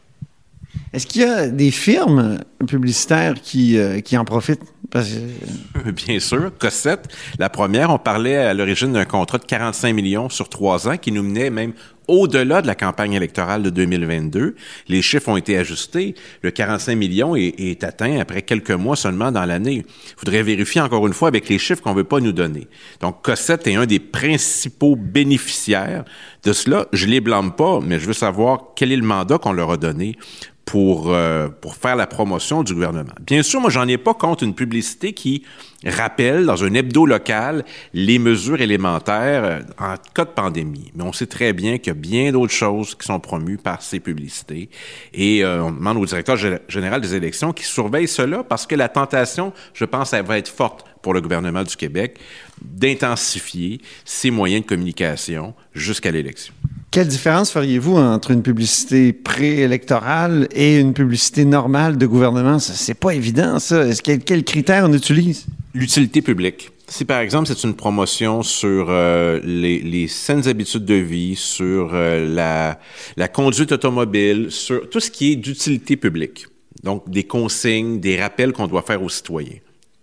Est-ce 0.92 1.06
qu'il 1.06 1.22
y 1.22 1.24
a 1.24 1.48
des 1.48 1.70
firmes 1.70 2.40
publicitaires 2.66 3.34
qui, 3.40 3.78
euh, 3.78 4.00
qui 4.00 4.16
en 4.16 4.24
profitent? 4.24 4.62
Parce 4.90 5.08
que- 5.08 5.90
Bien 6.06 6.20
sûr. 6.20 6.52
Cossette, 6.58 7.08
la 7.38 7.48
première, 7.48 7.90
on 7.90 7.98
parlait 7.98 8.36
à 8.36 8.54
l'origine 8.54 8.92
d'un 8.92 9.04
contrat 9.04 9.38
de 9.38 9.44
45 9.44 9.92
millions 9.92 10.28
sur 10.28 10.48
trois 10.48 10.88
ans 10.88 10.96
qui 10.96 11.10
nous 11.12 11.22
menait 11.22 11.50
même 11.50 11.72
au-delà 12.08 12.62
de 12.62 12.66
la 12.66 12.74
campagne 12.74 13.12
électorale 13.12 13.62
de 13.62 13.70
2022. 13.70 14.54
Les 14.88 15.02
chiffres 15.02 15.28
ont 15.28 15.36
été 15.36 15.56
ajustés. 15.56 16.14
Le 16.42 16.50
45 16.50 16.96
millions 16.96 17.36
est, 17.36 17.84
atteint 17.84 18.18
après 18.20 18.42
quelques 18.42 18.70
mois 18.70 18.96
seulement 18.96 19.32
dans 19.32 19.44
l'année. 19.44 19.84
Il 19.86 20.14
faudrait 20.16 20.42
vérifier 20.42 20.80
encore 20.80 21.06
une 21.06 21.12
fois 21.12 21.28
avec 21.28 21.48
les 21.48 21.58
chiffres 21.58 21.82
qu'on 21.82 21.92
ne 21.92 21.96
veut 21.96 22.04
pas 22.04 22.20
nous 22.20 22.32
donner. 22.32 22.68
Donc, 23.00 23.22
Cossette 23.22 23.66
est 23.66 23.74
un 23.74 23.86
des 23.86 24.00
principaux 24.00 24.96
bénéficiaires 24.96 26.04
de 26.42 26.52
cela. 26.52 26.86
Je 26.92 27.06
les 27.06 27.20
blâme 27.20 27.54
pas, 27.54 27.80
mais 27.80 27.98
je 27.98 28.06
veux 28.06 28.12
savoir 28.12 28.72
quel 28.76 28.92
est 28.92 28.96
le 28.96 29.02
mandat 29.02 29.38
qu'on 29.38 29.52
leur 29.52 29.70
a 29.70 29.76
donné 29.76 30.16
pour, 30.64 31.12
euh, 31.12 31.48
pour 31.48 31.76
faire 31.76 31.96
la 31.96 32.06
promotion 32.06 32.62
du 32.62 32.74
gouvernement. 32.74 33.12
Bien 33.20 33.42
sûr, 33.42 33.60
moi, 33.60 33.70
j'en 33.70 33.86
ai 33.86 33.98
pas 33.98 34.14
contre 34.14 34.44
une 34.44 34.54
publicité 34.54 35.12
qui 35.12 35.42
rappelle 35.90 36.46
dans 36.46 36.64
un 36.64 36.74
hebdo 36.74 37.06
local 37.06 37.64
les 37.92 38.18
mesures 38.18 38.60
élémentaires 38.60 39.44
euh, 39.44 39.60
en 39.78 39.94
cas 40.14 40.24
de 40.24 40.30
pandémie. 40.30 40.92
Mais 40.94 41.04
on 41.04 41.12
sait 41.12 41.26
très 41.26 41.52
bien 41.52 41.78
qu'il 41.78 41.88
y 41.88 41.90
a 41.90 41.94
bien 41.94 42.32
d'autres 42.32 42.52
choses 42.52 42.94
qui 42.94 43.06
sont 43.06 43.20
promues 43.20 43.58
par 43.58 43.82
ces 43.82 44.00
publicités. 44.00 44.68
Et 45.12 45.44
euh, 45.44 45.64
on 45.64 45.72
demande 45.72 45.98
au 45.98 46.06
directeur 46.06 46.36
général 46.68 47.00
des 47.00 47.14
élections 47.14 47.52
qui 47.52 47.64
surveille 47.64 48.08
cela 48.08 48.42
parce 48.42 48.66
que 48.66 48.74
la 48.74 48.88
tentation, 48.88 49.52
je 49.72 49.84
pense, 49.84 50.12
elle 50.12 50.24
va 50.24 50.38
être 50.38 50.48
forte 50.48 50.84
pour 51.02 51.12
le 51.12 51.20
gouvernement 51.20 51.62
du 51.62 51.76
Québec 51.76 52.18
d'intensifier 52.62 53.80
ses 54.04 54.30
moyens 54.30 54.62
de 54.62 54.68
communication 54.68 55.54
jusqu'à 55.74 56.10
l'élection. 56.10 56.54
Quelle 56.90 57.08
différence 57.08 57.50
feriez-vous 57.50 57.96
entre 57.96 58.30
une 58.30 58.42
publicité 58.42 59.12
préélectorale 59.12 60.48
et 60.52 60.78
une 60.78 60.94
publicité 60.94 61.44
normale 61.44 61.98
de 61.98 62.06
gouvernement? 62.06 62.60
C'est 62.60 62.94
pas 62.94 63.14
évident, 63.14 63.58
ça. 63.58 63.84
Est-ce 63.84 64.00
quel, 64.00 64.22
quel 64.22 64.84
on 64.84 64.92
utilise? 64.92 65.44
L'utilité 65.74 66.22
publique. 66.22 66.70
Si 66.86 67.04
par 67.04 67.18
exemple 67.18 67.48
c'est 67.48 67.64
une 67.64 67.74
promotion 67.74 68.44
sur 68.44 68.86
euh, 68.90 69.40
les, 69.42 69.80
les, 69.80 70.06
saines 70.06 70.46
habitudes 70.46 70.84
de 70.84 70.94
vie, 70.94 71.34
sur 71.34 71.90
euh, 71.94 72.32
la, 72.32 72.78
la 73.16 73.26
conduite 73.26 73.72
automobile, 73.72 74.52
sur 74.52 74.88
tout 74.88 75.00
ce 75.00 75.10
qui 75.10 75.32
est 75.32 75.36
d'utilité 75.36 75.96
publique, 75.96 76.46
donc 76.84 77.10
des 77.10 77.24
consignes, 77.24 77.98
des 77.98 78.20
rappels 78.20 78.52
qu'on 78.52 78.68
doit 78.68 78.82
faire 78.82 79.02
aux 79.02 79.08
citoyens. 79.08 79.58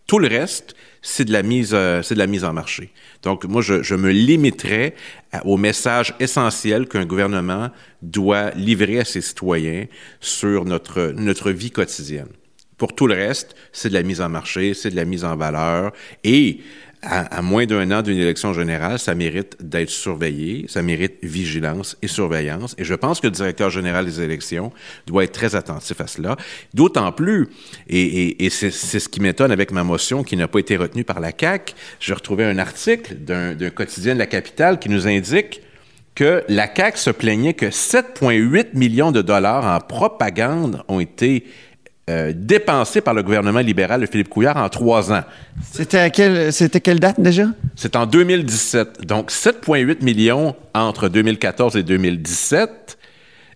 Tout 0.08 0.20
le 0.20 0.28
reste, 0.28 0.76
c'est 1.02 1.24
de 1.24 1.32
la 1.32 1.42
mise, 1.42 1.72
euh, 1.74 2.02
c'est 2.02 2.16
de 2.16 2.20
la 2.20 2.28
mise 2.28 2.44
en 2.44 2.52
marché. 2.52 2.92
Donc, 3.24 3.46
moi, 3.46 3.62
je, 3.62 3.82
je 3.82 3.96
me 3.96 4.12
limiterais 4.12 4.94
au 5.46 5.56
message 5.56 6.14
essentiel 6.20 6.86
qu'un 6.88 7.06
gouvernement 7.06 7.70
doit 8.02 8.50
livrer 8.52 9.00
à 9.00 9.06
ses 9.06 9.22
citoyens 9.22 9.86
sur 10.20 10.66
notre, 10.66 11.14
notre 11.16 11.52
vie 11.52 11.72
quotidienne. 11.72 12.28
Pour 12.82 12.96
tout 12.96 13.06
le 13.06 13.13
reste, 13.13 13.56
c'est 13.72 13.89
de 13.89 13.94
la 13.94 14.02
mise 14.02 14.22
en 14.22 14.30
marché, 14.30 14.74
c'est 14.74 14.89
de 14.89 14.96
la 14.96 15.06
mise 15.06 15.24
en 15.24 15.36
valeur 15.36 15.91
et 16.24 16.62
à, 17.04 17.39
moins 17.44 17.67
d'un 17.67 17.91
an 17.91 18.02
d'une 18.02 18.17
élection 18.17 18.54
générale, 18.54 18.98
ça 18.98 19.13
mérite 19.13 19.56
d'être 19.60 19.91
surveillé, 19.91 20.65
ça 20.67 20.82
mérite 20.82 21.13
vigilance 21.22 21.96
et 22.02 22.08
surveillance. 22.08 22.74
Et 22.80 22.84
je 22.84 22.96
pense 22.96 23.20
que 23.20 23.28
le 23.28 23.34
directeur 23.34 23.70
général 23.70 24.06
des 24.06 24.20
élections 24.22 24.72
doit 25.06 25.26
être 25.26 25.32
très 25.32 25.54
attentif 25.54 26.02
à 26.02 26.08
cela. 26.08 26.38
D'autant 26.74 27.12
plus, 27.12 27.50
et, 27.88 28.50
c'est 28.50 28.72
ce 28.72 29.10
qui 29.10 29.20
m'étonne 29.22 29.52
avec 29.52 29.72
ma 29.72 29.84
motion 29.84 30.24
qui 30.24 30.36
n'a 30.36 30.48
pas 30.48 30.58
été 30.58 30.76
retenue 30.76 31.04
par 31.04 31.20
la 31.20 31.34
CAC, 31.34 31.76
j'ai 32.00 32.15
retrouvé 32.15 32.46
un 32.46 32.58
article 32.58 33.13
d'un 33.13 33.70
quotidien 33.70 34.15
de 34.15 34.20
la 34.20 34.26
capitale 34.26 34.80
qui 34.80 34.89
nous 34.89 35.08
indique 35.08 35.62
que 36.15 36.44
la 36.50 36.67
CAC 36.67 36.98
se 36.98 37.12
plaignait 37.12 37.54
que 37.54 37.67
7,8 37.67 38.70
millions 38.74 39.12
de 39.12 39.22
dollars 39.22 39.65
en 39.65 39.80
propagande 39.80 40.84
ont 40.88 41.00
été 41.00 41.46
euh, 42.10 42.34
dépensé 42.36 43.00
par 43.00 43.14
le 43.14 43.22
gouvernement 43.22 43.60
libéral 43.60 44.02
de 44.02 44.06
Philippe 44.08 44.30
Couillard 44.30 44.58
en 44.58 44.68
trois 44.70 45.12
ans. 45.14 45.24
C'était 45.72 46.00
à 46.00 46.10
quelle, 46.10 46.52
c'était 46.52 46.82
quelle 46.82 47.00
date 47.00 47.20
déjà? 47.20 47.46
C'est 47.76 47.96
en 47.96 48.06
2017. 48.06 49.06
Donc, 49.06 49.32
7,8 49.32 50.04
millions 50.04 50.56
entre 50.74 51.10
2014 51.10 51.78
et 51.78 51.84
2017. 51.84 52.98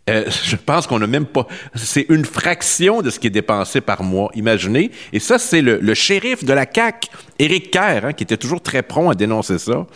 Euh, 0.07 0.25
je 0.43 0.55
pense 0.55 0.85
qu'on 0.85 0.99
n'a 0.99 1.07
même 1.07 1.25
pas. 1.25 1.47
C'est 1.73 2.05
une 2.09 2.25
fraction 2.25 3.01
de 3.01 3.09
ce 3.09 3.19
qui 3.19 3.27
est 3.27 3.31
dépensé 3.31 3.81
par 3.81 4.03
mois, 4.03 4.29
imaginez. 4.35 4.91
Et 5.11 5.19
ça, 5.19 5.39
c'est 5.39 5.61
le, 5.61 5.93
shérif 5.95 6.43
de 6.43 6.53
la 6.53 6.67
CAC, 6.67 7.09
Éric 7.39 7.71
Kerr, 7.71 8.05
hein, 8.05 8.13
qui 8.13 8.23
était 8.23 8.37
toujours 8.37 8.61
très 8.61 8.83
prompt 8.83 9.09
à 9.09 9.15
dénoncer 9.15 9.57
ça, 9.57 9.87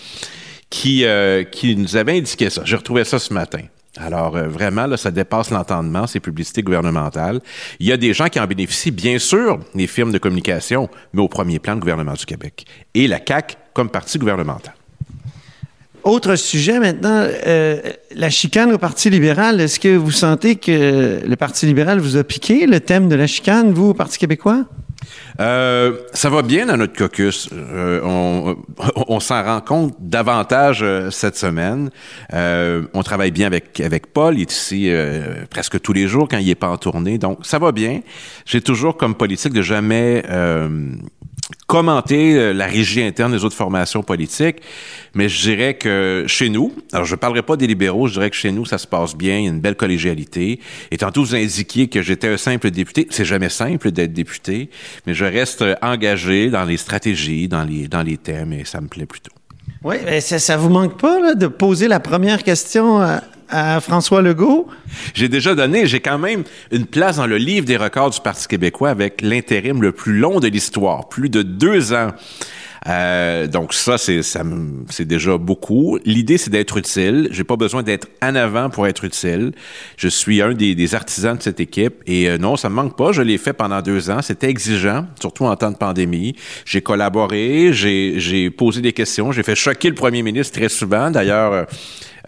qui, 0.70 1.06
euh, 1.06 1.44
qui 1.44 1.76
nous 1.76 1.96
avait 1.96 2.18
indiqué 2.18 2.50
ça. 2.50 2.64
J'ai 2.66 2.76
retrouvé 2.76 3.04
ça 3.04 3.20
ce 3.20 3.32
matin. 3.34 3.62
Alors, 3.98 4.36
euh, 4.36 4.48
vraiment, 4.48 4.96
ça 4.98 5.12
dépasse 5.12 5.50
l'entendement, 5.50 6.06
ces 6.06 6.20
publicités 6.20 6.62
gouvernementales. 6.62 7.42
Il 7.80 7.88
y 7.88 7.92
a 7.92 7.98
des 7.98 8.14
gens 8.14 8.28
qui 8.28 8.40
en 8.40 8.46
bénéficient, 8.46 8.92
bien 8.92 9.18
sûr, 9.18 9.60
les 9.74 9.88
firmes 9.88 10.12
de 10.12 10.20
communication, 10.20 10.90
mais 11.14 11.22
au 11.22 11.28
premier 11.28 11.60
plan, 11.60 11.74
le 11.74 11.80
gouvernement 11.80 12.14
du 12.14 12.26
Québec. 12.26 12.66
Et 12.94 13.08
la 13.08 13.20
CAC 13.20 13.58
comme 13.74 13.90
parti 13.90 14.20
gouvernemental. 14.20 14.74
Autre 16.04 16.36
sujet 16.38 16.80
maintenant, 16.80 17.28
euh, 17.46 17.82
la 18.16 18.30
chicane 18.30 18.72
au 18.72 18.78
Parti 18.78 19.10
libéral. 19.10 19.60
Est-ce 19.60 19.80
que 19.80 19.98
vous 19.98 20.12
sentez 20.12 20.56
que 20.56 21.20
le 21.26 21.36
Parti 21.36 21.66
libéral 21.66 22.00
vous 22.00 22.16
a 22.16 22.24
piqué 22.24 22.68
le 22.68 22.80
thème 22.80 23.10
de 23.10 23.16
la 23.16 23.28
chicane, 23.28 23.74
vous, 23.74 23.90
au 23.90 23.94
Parti 23.94 24.18
québécois? 24.18 24.66
Euh, 25.40 25.98
ça 26.14 26.30
va 26.30 26.42
bien 26.42 26.66
dans 26.66 26.78
notre 26.78 26.96
caucus. 26.96 27.50
Euh, 27.54 28.02
on, 29.08 29.20
s'en 29.20 29.44
rend 29.44 29.62
compte 29.62 29.96
davantage 30.00 30.80
euh, 30.82 31.10
cette 31.10 31.38
semaine. 31.38 31.90
Euh, 32.34 32.84
on 32.94 33.04
travaille 33.04 33.32
bien 33.32 33.48
avec 33.48 33.80
avec 33.80 34.08
Paul. 34.08 34.38
Il 34.38 34.42
est 34.42 34.52
ici 34.52 34.92
presque 35.50 35.80
tous 35.82 35.94
les 35.94 36.08
jours 36.08 36.28
quand 36.30 36.38
il 36.38 36.50
est 36.50 36.56
pas 36.56 36.70
en 36.70 36.78
tournée. 36.78 37.18
Donc 37.18 37.46
ça 37.46 37.60
va 37.60 37.72
bien. 37.72 38.02
J'ai 38.46 38.62
toujours 38.62 38.98
comme 38.98 39.16
politique 39.16 39.54
de 39.54 39.62
jamais 39.62 40.24
commenter 41.68 42.36
euh, 42.36 42.54
la 42.54 42.66
régie 42.66 43.02
interne 43.02 43.32
des 43.32 43.44
autres 43.44 43.56
formations 43.56 44.04
politiques, 44.04 44.58
mais 45.14 45.30
je 45.30 45.42
dirais 45.42 45.74
que 45.76 46.26
chez 46.28 46.50
nous, 46.50 46.74
alors 46.94 47.06
je 47.06 47.14
ne 47.14 47.20
parlerai 47.20 47.42
pas 47.42 47.58
des 47.58 47.68
libéraux, 47.68 48.08
je 48.08 48.14
dirais 48.14 48.30
que 48.30 48.36
chez 48.36 48.52
nous, 48.52 48.66
ça 48.66 48.78
se 48.78 48.88
passe 48.88 49.16
bien, 49.16 49.38
il 49.38 49.44
y 49.44 49.48
a 49.48 49.50
une 49.50 49.60
belle 49.60 49.76
collégialité. 49.76 50.60
Et 50.92 50.98
tantôt, 50.98 51.24
vous 51.24 51.36
indiquiez 51.36 51.88
que 51.88 52.02
j'étais 52.02 52.28
un 52.28 52.38
simple 52.38 52.72
député. 52.72 53.08
C'est 53.10 53.26
jamais 53.26 53.50
simple 53.50 53.92
d'être 53.92 54.14
député, 54.14 54.70
mais 55.06 55.14
je 55.14 55.26
reste 55.26 55.64
engagé 55.82 56.50
dans 56.50 56.66
les 56.66 56.78
stratégies, 56.78 57.48
dans 57.48 57.64
les, 57.64 57.88
dans 57.88 58.04
les 58.04 58.18
thèmes, 58.18 58.54
et 58.54 58.66
ça 58.66 58.82
me 58.82 58.88
plaît 58.88 59.06
plutôt. 59.06 59.32
Oui, 59.84 59.96
mais 60.06 60.22
ça, 60.22 60.40
ça 60.40 60.58
vous 60.58 60.70
manque 60.70 61.00
pas 61.00 61.36
de 61.36 61.48
poser 61.48 61.88
la 61.88 62.00
première 62.00 62.44
question 62.44 63.02
à 63.50 63.80
François 63.82 64.22
Legault? 64.22 64.68
J'ai 65.14 65.30
déjà 65.30 65.56
donné, 65.56 65.86
j'ai 65.88 66.00
quand 66.00 66.18
même 66.18 66.44
une 66.72 66.86
place 66.86 67.18
dans 67.18 67.28
le 67.28 67.38
livre 67.38 67.66
des 67.66 67.78
records 67.78 68.12
du 68.12 68.22
Parti 68.22 68.48
québécois 68.48 68.90
avec 68.90 69.22
l'intérim 69.22 69.82
le 69.82 69.92
plus 69.92 70.18
long 70.18 70.40
de 70.40 70.48
l'histoire, 70.48 71.10
plus 71.10 71.30
de 71.30 71.42
deux 71.42 71.94
ans. 71.94 72.12
Euh, 72.88 73.48
donc 73.48 73.74
ça, 73.74 73.98
c'est 73.98 74.22
c'est 74.24 75.06
déjà 75.06 75.38
beaucoup. 75.38 76.00
L'idée, 76.06 76.38
c'est 76.38 76.50
d'être 76.50 76.78
utile. 76.78 77.28
J'ai 77.32 77.44
pas 77.44 77.58
besoin 77.58 77.84
d'être 77.84 78.08
en 78.22 78.36
avant 78.36 78.70
pour 78.70 78.88
être 78.88 79.04
utile. 79.04 79.52
Je 79.98 80.08
suis 80.08 80.42
un 80.42 80.54
des, 80.54 80.76
des 80.76 80.96
artisans 80.96 81.36
de 81.36 81.42
cette 81.42 81.60
équipe 81.60 81.96
et 82.08 82.30
euh, 82.30 82.38
non, 82.38 82.56
ça 82.56 82.70
me 82.70 82.76
manque 82.76 82.96
pas. 82.96 83.12
Je 83.12 83.22
l'ai 83.22 83.38
fait 83.38 83.54
pendant 83.54 83.82
deux 83.82 84.10
ans. 84.10 84.22
C'était 84.22 84.50
exigeant, 84.50 85.06
surtout 85.20 85.46
en 85.46 85.56
temps 85.56 85.72
de 85.72 85.78
pandémie. 85.78 86.36
J'ai 86.66 86.82
collaboré, 86.82 87.72
j'ai 87.74 88.50
posé 88.50 88.82
des 88.82 88.94
questions, 88.94 89.32
j'ai 89.32 89.44
fait 89.44 89.56
choquer 89.56 89.90
le 89.90 89.96
premier 89.96 90.22
ministre 90.24 90.58
très 90.58 90.70
souvent. 90.70 91.12
D'ailleurs. 91.12 91.54
Euh, 91.54 91.64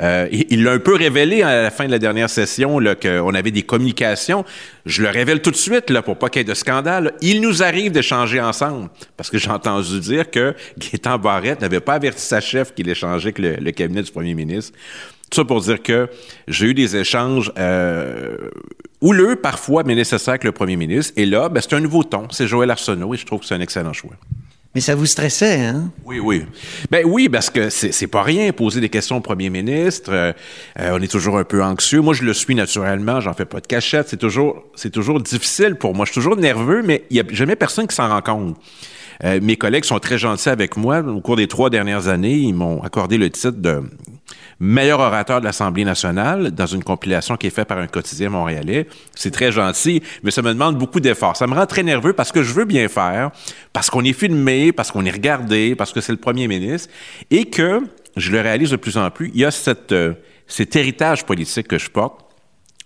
euh, 0.01 0.27
il 0.31 0.63
l'a 0.63 0.71
un 0.71 0.79
peu 0.79 0.95
révélé 0.95 1.43
à 1.43 1.63
la 1.63 1.71
fin 1.71 1.85
de 1.85 1.91
la 1.91 1.99
dernière 1.99 2.29
session 2.29 2.79
qu'on 3.01 3.33
avait 3.33 3.51
des 3.51 3.61
communications. 3.61 4.43
Je 4.85 5.03
le 5.03 5.09
révèle 5.09 5.41
tout 5.41 5.51
de 5.51 5.55
suite 5.55 5.89
là, 5.89 6.01
pour 6.01 6.17
pas 6.17 6.29
qu'il 6.29 6.39
y 6.39 6.41
ait 6.41 6.45
de 6.45 6.53
scandale. 6.53 7.13
Il 7.21 7.41
nous 7.41 7.61
arrive 7.61 7.91
d'échanger 7.91 8.41
ensemble 8.41 8.89
parce 9.17 9.29
que 9.29 9.37
j'ai 9.37 9.49
entendu 9.49 9.99
dire 9.99 10.29
que 10.31 10.55
Gaétan 10.77 11.17
Barrette 11.17 11.61
n'avait 11.61 11.79
pas 11.79 11.93
averti 11.93 12.21
sa 12.21 12.41
chef 12.41 12.73
qu'il 12.73 12.89
échangeait 12.89 13.33
avec 13.37 13.39
le, 13.39 13.71
cabinet 13.71 14.01
du 14.01 14.11
premier 14.11 14.33
ministre. 14.33 14.77
Tout 15.29 15.41
ça 15.41 15.45
pour 15.45 15.61
dire 15.61 15.81
que 15.81 16.09
j'ai 16.47 16.67
eu 16.67 16.73
des 16.73 16.97
échanges 16.97 17.53
euh, 17.57 18.35
houleux 18.99 19.37
parfois, 19.37 19.83
mais 19.85 19.95
nécessaires 19.95 20.33
avec 20.33 20.43
le 20.43 20.51
premier 20.51 20.75
ministre. 20.75 21.13
Et 21.15 21.25
là, 21.25 21.47
ben, 21.47 21.61
c'est 21.61 21.73
un 21.73 21.79
nouveau 21.79 22.03
ton. 22.03 22.27
C'est 22.31 22.47
Joël 22.47 22.69
Arsenault 22.69 23.13
et 23.13 23.17
je 23.17 23.25
trouve 23.25 23.39
que 23.39 23.45
c'est 23.45 23.55
un 23.55 23.61
excellent 23.61 23.93
choix. 23.93 24.15
Mais 24.73 24.79
ça 24.79 24.95
vous 24.95 25.05
stressait, 25.05 25.65
hein? 25.65 25.91
Oui, 26.05 26.19
oui. 26.19 26.45
Ben 26.89 27.05
oui, 27.05 27.27
parce 27.27 27.49
que 27.49 27.69
c'est 27.69 28.07
pas 28.07 28.23
rien, 28.23 28.53
poser 28.53 28.79
des 28.79 28.88
questions 28.88 29.17
au 29.17 29.21
premier 29.21 29.49
ministre. 29.49 30.12
Euh, 30.13 30.31
euh, 30.79 30.91
on 30.93 31.01
est 31.01 31.12
toujours 31.12 31.38
un 31.38 31.43
peu 31.43 31.62
anxieux. 31.62 31.99
Moi, 31.99 32.13
je 32.13 32.23
le 32.23 32.34
suis 32.34 32.55
naturellement, 32.55 33.19
j'en 33.19 33.34
fais 33.34 33.43
pas 33.43 33.60
de 33.60 33.67
cachette. 33.67 34.07
C'est 34.07 34.17
toujours, 34.17 34.63
toujours 34.93 35.19
difficile 35.19 35.75
pour 35.75 35.93
moi. 35.93 36.05
Je 36.05 36.12
suis 36.12 36.21
toujours 36.21 36.38
nerveux, 36.38 36.84
mais 36.84 37.03
il 37.10 37.17
y 37.17 37.19
a 37.19 37.23
jamais 37.31 37.57
personne 37.57 37.86
qui 37.86 37.95
s'en 37.95 38.07
rend 38.07 38.21
compte. 38.21 38.57
Euh, 39.23 39.39
mes 39.41 39.55
collègues 39.55 39.86
sont 39.86 39.99
très 39.99 40.17
gentils 40.17 40.49
avec 40.49 40.77
moi. 40.77 40.99
Au 40.99 41.21
cours 41.21 41.36
des 41.36 41.47
trois 41.47 41.69
dernières 41.69 42.07
années, 42.07 42.36
ils 42.36 42.53
m'ont 42.53 42.81
accordé 42.81 43.17
le 43.17 43.29
titre 43.29 43.57
de 43.60 43.84
meilleur 44.60 44.99
orateur 44.99 45.39
de 45.39 45.45
l'Assemblée 45.45 45.84
nationale 45.84 46.51
dans 46.51 46.65
une 46.65 46.84
compilation 46.84 47.36
qui 47.36 47.47
est 47.47 47.51
faite 47.51 47.67
par 47.67 47.77
un 47.77 47.88
quotidien 47.88 48.29
montréalais. 48.29 48.88
C'est 49.15 49.31
très 49.31 49.51
gentil, 49.51 50.01
mais 50.23 50.31
ça 50.31 50.41
me 50.41 50.53
demande 50.53 50.77
beaucoup 50.77 50.99
d'efforts. 50.99 51.36
Ça 51.36 51.47
me 51.47 51.53
rend 51.53 51.65
très 51.65 51.84
nerveux 51.84 52.13
parce 52.13 52.31
que 52.31 52.43
je 52.43 52.53
veux 52.53 52.65
bien 52.65 52.88
faire, 52.88 53.31
parce 53.73 53.89
qu'on 53.89 54.03
est 54.03 54.13
filmé, 54.13 54.71
parce 54.71 54.91
qu'on 54.91 55.05
est 55.05 55.12
regardé, 55.12 55.75
parce 55.75 55.91
que 55.91 56.01
c'est 56.01 56.12
le 56.12 56.19
premier 56.19 56.47
ministre, 56.47 56.89
et 57.29 57.45
que, 57.45 57.81
je 58.17 58.31
le 58.31 58.41
réalise 58.41 58.71
de 58.71 58.75
plus 58.75 58.97
en 58.97 59.10
plus, 59.10 59.31
il 59.34 59.39
y 59.39 59.45
a 59.45 59.51
cette, 59.51 59.91
euh, 59.91 60.13
cet 60.47 60.75
héritage 60.75 61.25
politique 61.25 61.67
que 61.67 61.77
je 61.77 61.89
porte 61.89 62.30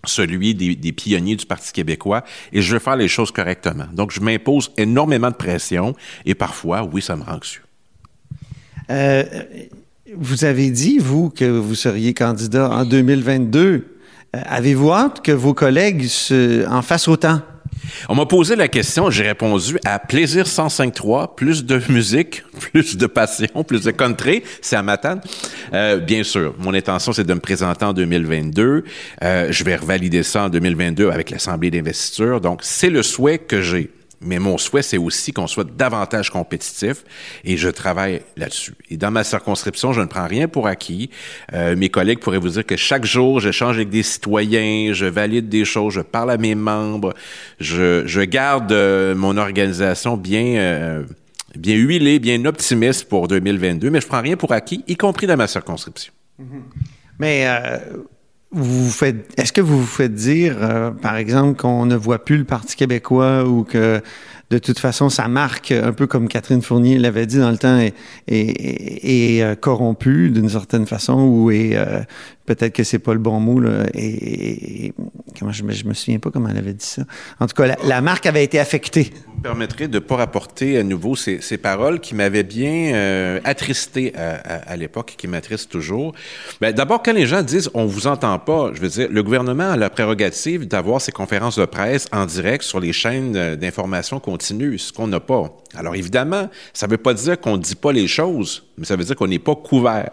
celui 0.07 0.55
des, 0.55 0.75
des, 0.75 0.91
pionniers 0.91 1.35
du 1.35 1.45
Parti 1.45 1.71
québécois, 1.71 2.23
et 2.51 2.61
je 2.61 2.73
veux 2.73 2.79
faire 2.79 2.95
les 2.95 3.07
choses 3.07 3.31
correctement. 3.31 3.85
Donc, 3.93 4.11
je 4.11 4.19
m'impose 4.19 4.71
énormément 4.77 5.29
de 5.29 5.35
pression, 5.35 5.95
et 6.25 6.35
parfois, 6.35 6.83
oui, 6.83 7.01
ça 7.01 7.15
me 7.15 7.23
rend 7.23 7.35
anxieux. 7.35 7.61
Euh, 8.89 9.23
vous 10.17 10.45
avez 10.45 10.69
dit, 10.69 10.99
vous, 10.99 11.29
que 11.29 11.45
vous 11.45 11.75
seriez 11.75 12.13
candidat 12.13 12.69
en 12.69 12.85
2022. 12.85 13.63
Euh, 14.35 14.41
avez-vous 14.45 14.91
hâte 14.91 15.21
que 15.21 15.31
vos 15.31 15.53
collègues 15.53 16.05
se, 16.05 16.67
en 16.67 16.81
fassent 16.81 17.07
autant? 17.07 17.41
On 18.09 18.15
m'a 18.15 18.25
posé 18.25 18.55
la 18.55 18.67
question, 18.67 19.09
j'ai 19.09 19.23
répondu 19.23 19.77
à 19.85 19.99
plaisir 19.99 20.45
105.3, 20.45 21.35
plus 21.35 21.65
de 21.65 21.81
musique, 21.89 22.43
plus 22.71 22.97
de 22.97 23.07
passion, 23.07 23.63
plus 23.63 23.83
de 23.83 23.91
country, 23.91 24.43
c'est 24.61 24.75
à 24.75 24.83
Matane. 24.83 25.21
Euh, 25.73 25.97
bien 25.97 26.23
sûr, 26.23 26.53
mon 26.59 26.73
intention, 26.73 27.13
c'est 27.13 27.23
de 27.23 27.33
me 27.33 27.39
présenter 27.39 27.85
en 27.85 27.93
2022. 27.93 28.83
Euh, 29.23 29.47
je 29.51 29.63
vais 29.63 29.75
revalider 29.75 30.23
ça 30.23 30.45
en 30.45 30.49
2022 30.49 31.09
avec 31.09 31.29
l'Assemblée 31.29 31.71
d'investiture. 31.71 32.41
Donc, 32.41 32.59
c'est 32.63 32.89
le 32.89 33.03
souhait 33.03 33.39
que 33.39 33.61
j'ai. 33.61 33.89
Mais 34.25 34.39
mon 34.39 34.57
souhait, 34.57 34.81
c'est 34.81 34.97
aussi 34.97 35.31
qu'on 35.31 35.47
soit 35.47 35.67
davantage 35.69 36.29
compétitif 36.29 37.03
et 37.43 37.57
je 37.57 37.69
travaille 37.69 38.21
là-dessus. 38.37 38.73
Et 38.89 38.97
dans 38.97 39.11
ma 39.11 39.23
circonscription, 39.23 39.93
je 39.93 40.01
ne 40.01 40.05
prends 40.05 40.27
rien 40.27 40.47
pour 40.47 40.67
acquis. 40.67 41.09
Euh, 41.53 41.75
mes 41.75 41.89
collègues 41.89 42.19
pourraient 42.19 42.39
vous 42.39 42.49
dire 42.49 42.65
que 42.65 42.75
chaque 42.75 43.05
jour, 43.05 43.39
j'échange 43.39 43.75
avec 43.75 43.89
des 43.89 44.03
citoyens, 44.03 44.93
je 44.93 45.05
valide 45.05 45.49
des 45.49 45.65
choses, 45.65 45.93
je 45.93 46.01
parle 46.01 46.31
à 46.31 46.37
mes 46.37 46.55
membres, 46.55 47.13
je, 47.59 48.23
garde 48.25 48.71
euh, 48.71 49.15
mon 49.15 49.37
organisation 49.37 50.17
bien... 50.17 50.45
Euh, 50.57 51.03
bien 51.57 51.75
huilée, 51.75 52.19
bien 52.19 52.43
optimiste 52.43 53.07
pour 53.07 53.29
2022, 53.29 53.89
mais 53.89 54.01
je 54.01 54.07
prends 54.07 54.21
rien 54.21 54.35
pour 54.35 54.51
acquis, 54.51 54.83
y 54.87 54.97
compris 54.97 55.25
dans 55.25 55.37
ma 55.37 55.47
circonscription. 55.47 56.11
Mais 57.19 57.45
euh, 57.47 57.77
vous 58.51 58.89
faites, 58.89 59.27
est-ce 59.37 59.51
que 59.51 59.61
vous 59.61 59.81
vous 59.81 59.87
faites 59.87 60.13
dire, 60.13 60.57
euh, 60.61 60.91
par 60.91 61.17
exemple, 61.17 61.59
qu'on 61.59 61.85
ne 61.85 61.95
voit 61.95 62.23
plus 62.23 62.37
le 62.37 62.45
Parti 62.45 62.75
québécois 62.75 63.43
ou 63.45 63.63
que 63.63 64.01
de 64.51 64.59
toute 64.59 64.77
façon, 64.77 65.09
sa 65.09 65.27
marque, 65.27 65.71
un 65.71 65.91
peu 65.91 66.05
comme 66.05 66.27
Catherine 66.27 66.61
Fournier 66.61 66.99
l'avait 66.99 67.25
dit 67.25 67.39
dans 67.39 67.49
le 67.49 67.57
temps, 67.57 67.79
est, 67.79 67.95
est, 68.27 69.37
est, 69.37 69.43
euh, 69.43 69.55
corrompue 69.55 70.29
d'une 70.29 70.49
certaine 70.49 70.85
façon 70.85 71.19
ou 71.19 71.49
est 71.49 71.75
euh, 71.75 72.01
peut-être 72.45 72.73
que 72.73 72.83
c'est 72.83 72.99
pas 72.99 73.13
le 73.13 73.19
bon 73.19 73.39
mot 73.39 73.59
là, 73.59 73.85
et, 73.95 74.93
comment 75.37 75.51
je, 75.51 75.63
je 75.67 75.85
me 75.85 75.93
souviens 75.93 76.19
pas 76.19 76.29
comment 76.29 76.49
elle 76.49 76.57
avait 76.57 76.73
dit 76.73 76.85
ça. 76.85 77.03
En 77.39 77.47
tout 77.47 77.55
cas, 77.55 77.75
la 77.83 78.01
marque 78.01 78.27
avait 78.27 78.43
été 78.43 78.59
affectée. 78.59 79.11
Me 79.37 79.41
permettrez 79.49 79.87
de 79.87 79.95
ne 79.95 79.99
pas 79.99 80.15
rapporter 80.15 80.77
à 80.79 80.83
nouveau 80.83 81.15
ces, 81.15 81.39
ces 81.39 81.57
paroles 81.57 81.99
qui 81.99 82.15
m'avaient 82.15 82.43
bien 82.43 82.93
euh, 82.95 83.39
attristé 83.43 84.11
à, 84.15 84.35
à- 84.35 84.71
à 84.71 84.75
l'époque 84.75 85.13
et 85.13 85.15
qui 85.17 85.27
m'attristent 85.27 85.69
toujours. 85.71 86.13
Ben, 86.61 86.73
D'abord, 86.73 87.03
quand 87.03 87.13
les 87.13 87.27
gens 87.27 87.43
disent 87.43 87.69
on 87.75 87.85
vous 87.85 88.07
entend 88.07 88.39
pas, 88.39 88.71
je 88.73 88.79
veux 88.81 88.87
dire, 88.89 89.07
le 89.09 89.21
gouvernement 89.23 89.71
a 89.71 89.77
la 89.77 89.89
prérogative 89.91 90.67
d'avoir 90.67 90.99
ses 90.99 91.11
conférences 91.11 91.59
de 91.59 91.65
presse 91.65 92.07
en 92.11 92.25
direct 92.25 92.63
sur 92.63 92.79
les 92.79 92.91
chaînes 92.93 93.35
euh, 93.35 93.55
d'information 93.55 94.19
continue, 94.19 94.79
ce 94.79 94.91
qu'on 94.91 95.07
n'a 95.07 95.19
pas. 95.19 95.51
Alors 95.75 95.95
évidemment, 95.95 96.49
ça 96.73 96.87
ne 96.87 96.91
veut 96.91 96.97
pas 96.97 97.13
dire 97.13 97.39
qu'on 97.39 97.57
ne 97.57 97.61
dit 97.61 97.75
pas 97.75 97.91
les 97.91 98.07
choses, 98.07 98.63
mais 98.77 98.85
ça 98.85 98.95
veut 98.95 99.03
dire 99.03 99.15
qu'on 99.15 99.27
n'est 99.27 99.37
pas 99.39 99.55
couvert. 99.55 100.09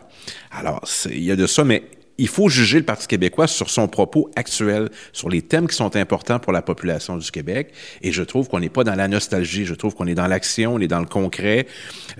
Alors, 0.50 0.82
il 1.06 1.22
y 1.22 1.30
a 1.30 1.36
de 1.36 1.46
ça, 1.46 1.64
mais 1.64 1.82
il 2.22 2.28
faut 2.28 2.48
juger 2.48 2.78
le 2.78 2.84
Parti 2.84 3.08
québécois 3.08 3.48
sur 3.48 3.68
son 3.68 3.88
propos 3.88 4.30
actuel, 4.36 4.90
sur 5.12 5.28
les 5.28 5.42
thèmes 5.42 5.66
qui 5.66 5.74
sont 5.74 5.96
importants 5.96 6.38
pour 6.38 6.52
la 6.52 6.62
population 6.62 7.16
du 7.16 7.28
Québec. 7.32 7.72
Et 8.00 8.12
je 8.12 8.22
trouve 8.22 8.48
qu'on 8.48 8.60
n'est 8.60 8.68
pas 8.68 8.84
dans 8.84 8.94
la 8.94 9.08
nostalgie, 9.08 9.64
je 9.64 9.74
trouve 9.74 9.96
qu'on 9.96 10.06
est 10.06 10.14
dans 10.14 10.28
l'action, 10.28 10.74
on 10.74 10.78
est 10.78 10.86
dans 10.86 11.00
le 11.00 11.06
concret, 11.06 11.66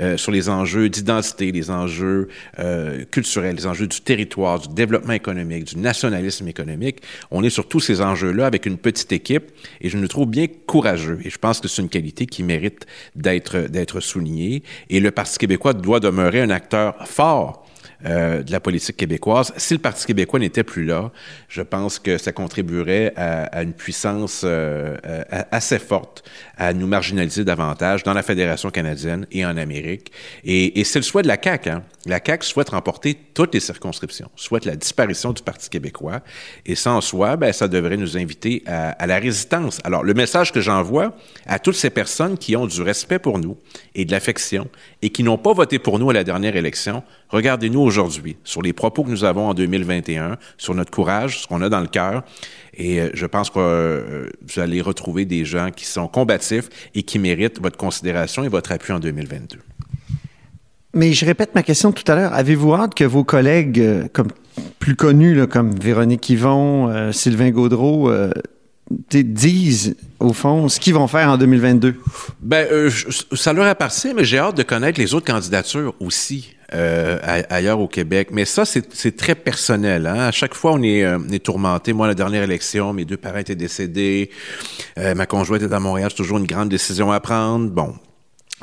euh, 0.00 0.16
sur 0.16 0.32
les 0.32 0.48
enjeux 0.48 0.88
d'identité, 0.88 1.52
les 1.52 1.70
enjeux 1.70 2.26
euh, 2.58 3.04
culturels, 3.12 3.54
les 3.54 3.68
enjeux 3.68 3.86
du 3.86 4.00
territoire, 4.00 4.58
du 4.58 4.74
développement 4.74 5.12
économique, 5.12 5.66
du 5.66 5.78
nationalisme 5.78 6.48
économique. 6.48 7.00
On 7.30 7.44
est 7.44 7.50
sur 7.50 7.68
tous 7.68 7.78
ces 7.78 8.00
enjeux-là 8.00 8.46
avec 8.46 8.66
une 8.66 8.78
petite 8.78 9.12
équipe 9.12 9.52
et 9.80 9.88
je 9.88 9.96
me 9.98 10.08
trouve 10.08 10.28
bien 10.28 10.48
courageux. 10.66 11.20
Et 11.24 11.30
je 11.30 11.38
pense 11.38 11.60
que 11.60 11.68
c'est 11.68 11.80
une 11.80 11.88
qualité 11.88 12.26
qui 12.26 12.42
mérite 12.42 12.86
d'être 13.14 14.00
soulignée. 14.00 14.64
Et 14.90 14.98
le 14.98 15.12
Parti 15.12 15.38
québécois 15.38 15.74
doit 15.74 16.00
demeurer 16.00 16.40
un 16.40 16.50
acteur 16.50 17.06
fort 17.06 17.64
euh, 18.04 18.42
de 18.42 18.52
la 18.52 18.60
politique 18.60 18.96
québécoise. 18.96 19.52
Si 19.56 19.74
le 19.74 19.80
Parti 19.80 20.06
québécois 20.06 20.38
n'était 20.38 20.64
plus 20.64 20.84
là, 20.84 21.10
je 21.48 21.62
pense 21.62 21.98
que 21.98 22.18
ça 22.18 22.32
contribuerait 22.32 23.12
à, 23.16 23.44
à 23.44 23.62
une 23.62 23.72
puissance 23.72 24.42
euh, 24.44 24.96
euh, 25.06 25.22
assez 25.50 25.78
forte 25.78 26.24
à 26.56 26.72
nous 26.72 26.86
marginaliser 26.86 27.44
davantage 27.44 28.02
dans 28.02 28.12
la 28.12 28.22
Fédération 28.22 28.70
canadienne 28.70 29.26
et 29.30 29.44
en 29.44 29.56
Amérique. 29.56 30.12
Et, 30.44 30.80
et 30.80 30.84
c'est 30.84 30.98
le 30.98 31.04
souhait 31.04 31.22
de 31.22 31.28
la 31.28 31.38
CAQ. 31.42 31.70
Hein? 31.70 31.82
La 32.06 32.20
CAQ 32.24 32.44
souhaite 32.44 32.70
remporter 32.70 33.16
toutes 33.34 33.54
les 33.54 33.60
circonscriptions, 33.60 34.30
souhaite 34.36 34.64
la 34.64 34.76
disparition 34.76 35.32
du 35.32 35.42
Parti 35.42 35.70
québécois. 35.70 36.20
Et 36.66 36.74
en 36.86 37.00
soi, 37.00 37.36
ben, 37.36 37.52
ça 37.52 37.68
devrait 37.68 37.96
nous 37.96 38.16
inviter 38.16 38.62
à, 38.66 38.90
à 38.90 39.06
la 39.06 39.18
résistance. 39.18 39.80
Alors, 39.84 40.02
le 40.02 40.14
message 40.14 40.52
que 40.52 40.60
j'envoie 40.60 41.16
à 41.46 41.58
toutes 41.58 41.76
ces 41.76 41.90
personnes 41.90 42.36
qui 42.36 42.56
ont 42.56 42.66
du 42.66 42.82
respect 42.82 43.18
pour 43.18 43.38
nous 43.38 43.56
et 43.94 44.04
de 44.04 44.10
l'affection 44.10 44.68
et 45.00 45.10
qui 45.10 45.22
n'ont 45.22 45.38
pas 45.38 45.52
voté 45.52 45.78
pour 45.78 45.98
nous 45.98 46.10
à 46.10 46.12
la 46.12 46.24
dernière 46.24 46.56
élection, 46.56 47.02
regardez-nous 47.32 47.80
aujourd'hui 47.80 48.36
sur 48.44 48.62
les 48.62 48.72
propos 48.72 49.02
que 49.02 49.10
nous 49.10 49.24
avons 49.24 49.48
en 49.48 49.54
2021, 49.54 50.36
sur 50.58 50.74
notre 50.74 50.90
courage, 50.92 51.40
ce 51.42 51.46
qu'on 51.48 51.62
a 51.62 51.68
dans 51.68 51.80
le 51.80 51.86
cœur. 51.88 52.22
Et 52.74 53.00
euh, 53.00 53.10
je 53.14 53.26
pense 53.26 53.50
que 53.50 53.58
euh, 53.58 54.28
vous 54.46 54.60
allez 54.60 54.80
retrouver 54.80 55.24
des 55.24 55.44
gens 55.44 55.70
qui 55.74 55.84
sont 55.86 56.06
combatifs 56.08 56.68
et 56.94 57.02
qui 57.02 57.18
méritent 57.18 57.60
votre 57.60 57.76
considération 57.76 58.44
et 58.44 58.48
votre 58.48 58.70
appui 58.72 58.92
en 58.92 59.00
2022. 59.00 59.58
Mais 60.94 61.12
je 61.14 61.24
répète 61.24 61.54
ma 61.54 61.62
question 61.62 61.90
de 61.90 61.94
tout 61.94 62.10
à 62.12 62.14
l'heure. 62.14 62.34
Avez-vous 62.34 62.74
hâte 62.74 62.94
que 62.94 63.04
vos 63.04 63.24
collègues, 63.24 63.80
euh, 63.80 64.08
comme 64.12 64.28
plus 64.78 64.94
connus, 64.96 65.34
là, 65.34 65.46
comme 65.46 65.74
Véronique 65.74 66.28
Yvon, 66.28 66.88
euh, 66.90 67.12
Sylvain 67.12 67.50
Gaudreau, 67.50 68.10
disent, 69.10 69.96
au 70.20 70.32
fond, 70.34 70.68
ce 70.68 70.78
qu'ils 70.78 70.92
vont 70.94 71.06
faire 71.06 71.28
en 71.30 71.38
2022? 71.38 71.94
Ben, 72.40 72.66
euh, 72.70 72.90
je- 72.90 73.06
ça 73.36 73.52
leur 73.54 73.66
appartient, 73.66 74.12
mais 74.14 74.24
j'ai 74.24 74.38
hâte 74.38 74.56
de 74.56 74.62
connaître 74.62 75.00
les 75.00 75.14
autres 75.14 75.24
candidatures 75.32 75.94
aussi. 76.00 76.54
Euh, 76.74 77.18
ailleurs 77.50 77.80
au 77.80 77.88
Québec. 77.88 78.28
Mais 78.32 78.44
ça, 78.44 78.64
c'est 78.64 79.16
très 79.16 79.34
personnel. 79.34 80.06
Hein? 80.06 80.20
À 80.20 80.30
chaque 80.30 80.54
fois, 80.54 80.72
on 80.72 80.82
est, 80.82 81.04
euh, 81.04 81.18
on 81.18 81.32
est 81.32 81.42
tourmenté. 81.44 81.92
Moi, 81.92 82.06
la 82.06 82.14
dernière 82.14 82.42
élection, 82.42 82.92
mes 82.92 83.04
deux 83.04 83.16
parents 83.16 83.38
étaient 83.38 83.54
décédés. 83.54 84.30
Euh, 84.98 85.14
ma 85.14 85.26
conjointe 85.26 85.62
est 85.62 85.72
à 85.72 85.80
Montréal. 85.80 86.10
C'est 86.10 86.16
toujours 86.16 86.38
une 86.38 86.46
grande 86.46 86.68
décision 86.68 87.12
à 87.12 87.20
prendre. 87.20 87.70
Bon, 87.70 87.94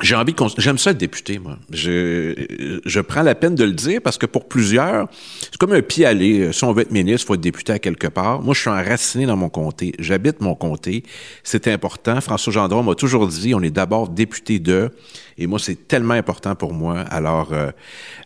j'ai 0.02 0.14
envie 0.14 0.34
J'aime 0.58 0.78
ça 0.78 0.92
être 0.92 0.98
député, 0.98 1.38
moi. 1.38 1.58
Je, 1.72 2.80
je 2.84 3.00
prends 3.00 3.22
la 3.22 3.34
peine 3.34 3.54
de 3.54 3.64
le 3.64 3.72
dire 3.72 4.00
parce 4.02 4.18
que 4.18 4.26
pour 4.26 4.48
plusieurs, 4.48 5.08
c'est 5.40 5.56
comme 5.58 5.72
un 5.72 5.82
pied 5.82 6.06
aller. 6.06 6.52
Si 6.52 6.64
on 6.64 6.72
veut 6.72 6.82
être 6.82 6.90
ministre, 6.90 7.24
il 7.24 7.26
faut 7.26 7.34
être 7.34 7.40
député 7.40 7.72
à 7.72 7.78
quelque 7.78 8.06
part. 8.06 8.40
Moi, 8.42 8.54
je 8.54 8.60
suis 8.60 8.70
enraciné 8.70 9.26
dans 9.26 9.36
mon 9.36 9.48
comté. 9.48 9.92
J'habite 9.98 10.40
mon 10.40 10.54
comté. 10.54 11.02
C'est 11.42 11.68
important. 11.68 12.20
François 12.20 12.52
Gendron 12.52 12.82
m'a 12.82 12.94
toujours 12.94 13.26
dit, 13.26 13.54
on 13.54 13.60
est 13.62 13.70
d'abord 13.70 14.08
député 14.08 14.58
de... 14.58 14.90
Et 15.38 15.46
moi, 15.46 15.58
c'est 15.58 15.88
tellement 15.88 16.14
important 16.14 16.54
pour 16.54 16.74
moi. 16.74 16.98
Alors, 17.00 17.54
euh, 17.54 17.70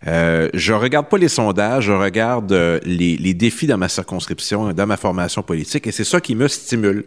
euh, 0.09 0.49
je 0.53 0.73
regarde 0.73 1.09
pas 1.09 1.17
les 1.17 1.29
sondages, 1.29 1.85
je 1.85 1.93
regarde 1.93 2.51
euh, 2.51 2.81
les, 2.85 3.17
les 3.17 3.35
défis 3.35 3.69
dans 3.69 3.79
ma 3.79 3.89
circonscription, 3.89 4.73
dans 4.73 4.87
ma 4.87 4.97
formation 4.97 5.41
politique, 5.43 5.87
et 5.87 5.93
c'est 5.93 6.03
ça 6.03 6.21
qui 6.21 6.35
me 6.35 6.49
stimule. 6.49 7.05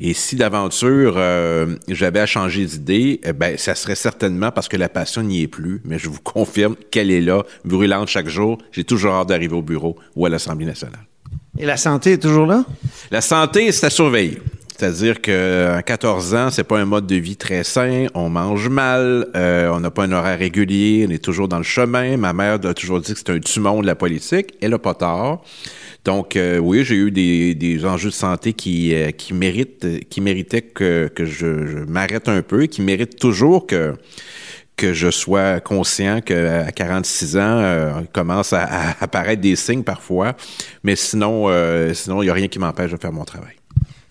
Et 0.00 0.12
si 0.12 0.34
d'aventure 0.34 1.14
euh, 1.16 1.76
j'avais 1.86 2.18
à 2.18 2.26
changer 2.26 2.64
d'idée, 2.64 3.20
eh 3.22 3.32
ben, 3.32 3.56
ça 3.56 3.76
serait 3.76 3.94
certainement 4.04 4.50
parce 4.50 4.68
que 4.68 4.76
la 4.76 4.90
passion 4.90 5.22
n'y 5.22 5.42
est 5.42 5.48
plus. 5.48 5.80
Mais 5.84 5.98
je 5.98 6.08
vous 6.10 6.20
confirme 6.34 6.76
qu'elle 6.90 7.10
est 7.10 7.22
là, 7.22 7.42
brûlante 7.64 8.08
chaque 8.08 8.28
jour. 8.28 8.58
J'ai 8.70 8.84
toujours 8.84 9.14
hâte 9.14 9.28
d'arriver 9.28 9.56
au 9.56 9.62
bureau 9.62 9.96
ou 10.14 10.26
à 10.26 10.28
l'Assemblée 10.28 10.66
nationale. 10.66 11.06
Et 11.58 11.64
la 11.64 11.76
santé 11.76 12.12
est 12.12 12.22
toujours 12.22 12.46
là? 12.46 12.64
La 13.10 13.20
santé, 13.20 13.72
c'est 13.72 13.86
à 13.86 13.90
surveiller. 13.90 14.40
C'est-à-dire 14.76 15.22
que 15.22 15.70
à 15.76 15.82
14 15.82 16.34
ans, 16.34 16.50
c'est 16.50 16.64
pas 16.64 16.78
un 16.78 16.84
mode 16.84 17.06
de 17.06 17.14
vie 17.14 17.36
très 17.36 17.62
sain. 17.62 18.06
On 18.14 18.28
mange 18.28 18.68
mal, 18.68 19.28
euh, 19.36 19.70
on 19.72 19.80
n'a 19.80 19.90
pas 19.90 20.04
un 20.04 20.12
horaire 20.12 20.38
régulier, 20.38 21.06
on 21.08 21.12
est 21.12 21.22
toujours 21.22 21.46
dans 21.46 21.58
le 21.58 21.64
chemin. 21.64 22.16
Ma 22.16 22.32
mère 22.32 22.54
a 22.54 22.74
toujours 22.74 23.00
dit 23.00 23.12
que 23.12 23.18
c'est 23.18 23.30
un 23.30 23.38
tumon 23.38 23.80
de 23.82 23.86
la 23.86 23.94
politique. 23.94 24.54
Elle 24.60 24.74
a 24.74 24.78
pas 24.78 24.94
tort. 24.94 25.44
Donc 26.04 26.36
euh, 26.36 26.58
oui, 26.58 26.84
j'ai 26.84 26.96
eu 26.96 27.10
des, 27.10 27.86
enjeux 27.86 28.10
de 28.10 28.14
santé 28.14 28.52
qui 28.52 28.94
euh, 28.94 29.10
méritent, 29.32 30.08
qui 30.08 30.20
méritaient 30.20 30.62
que 30.62 31.10
je, 31.18 31.84
m'arrête 31.86 32.28
un 32.28 32.42
peu, 32.42 32.66
qui 32.66 32.82
méritent 32.82 33.18
toujours 33.18 33.66
que 33.66 33.94
que 34.76 34.92
je 34.92 35.10
sois 35.10 35.60
conscient 35.60 36.20
qu'à 36.20 36.70
46 36.72 37.36
ans, 37.36 37.40
euh, 37.40 37.92
commence 38.12 38.52
à, 38.52 38.64
à 38.64 39.04
apparaître 39.04 39.40
des 39.40 39.56
signes 39.56 39.84
parfois, 39.84 40.34
mais 40.82 40.96
sinon, 40.96 41.44
euh, 41.48 41.94
sinon 41.94 42.22
il 42.22 42.26
n'y 42.26 42.30
a 42.30 42.34
rien 42.34 42.48
qui 42.48 42.58
m'empêche 42.58 42.90
de 42.90 42.96
faire 42.96 43.12
mon 43.12 43.24
travail. 43.24 43.54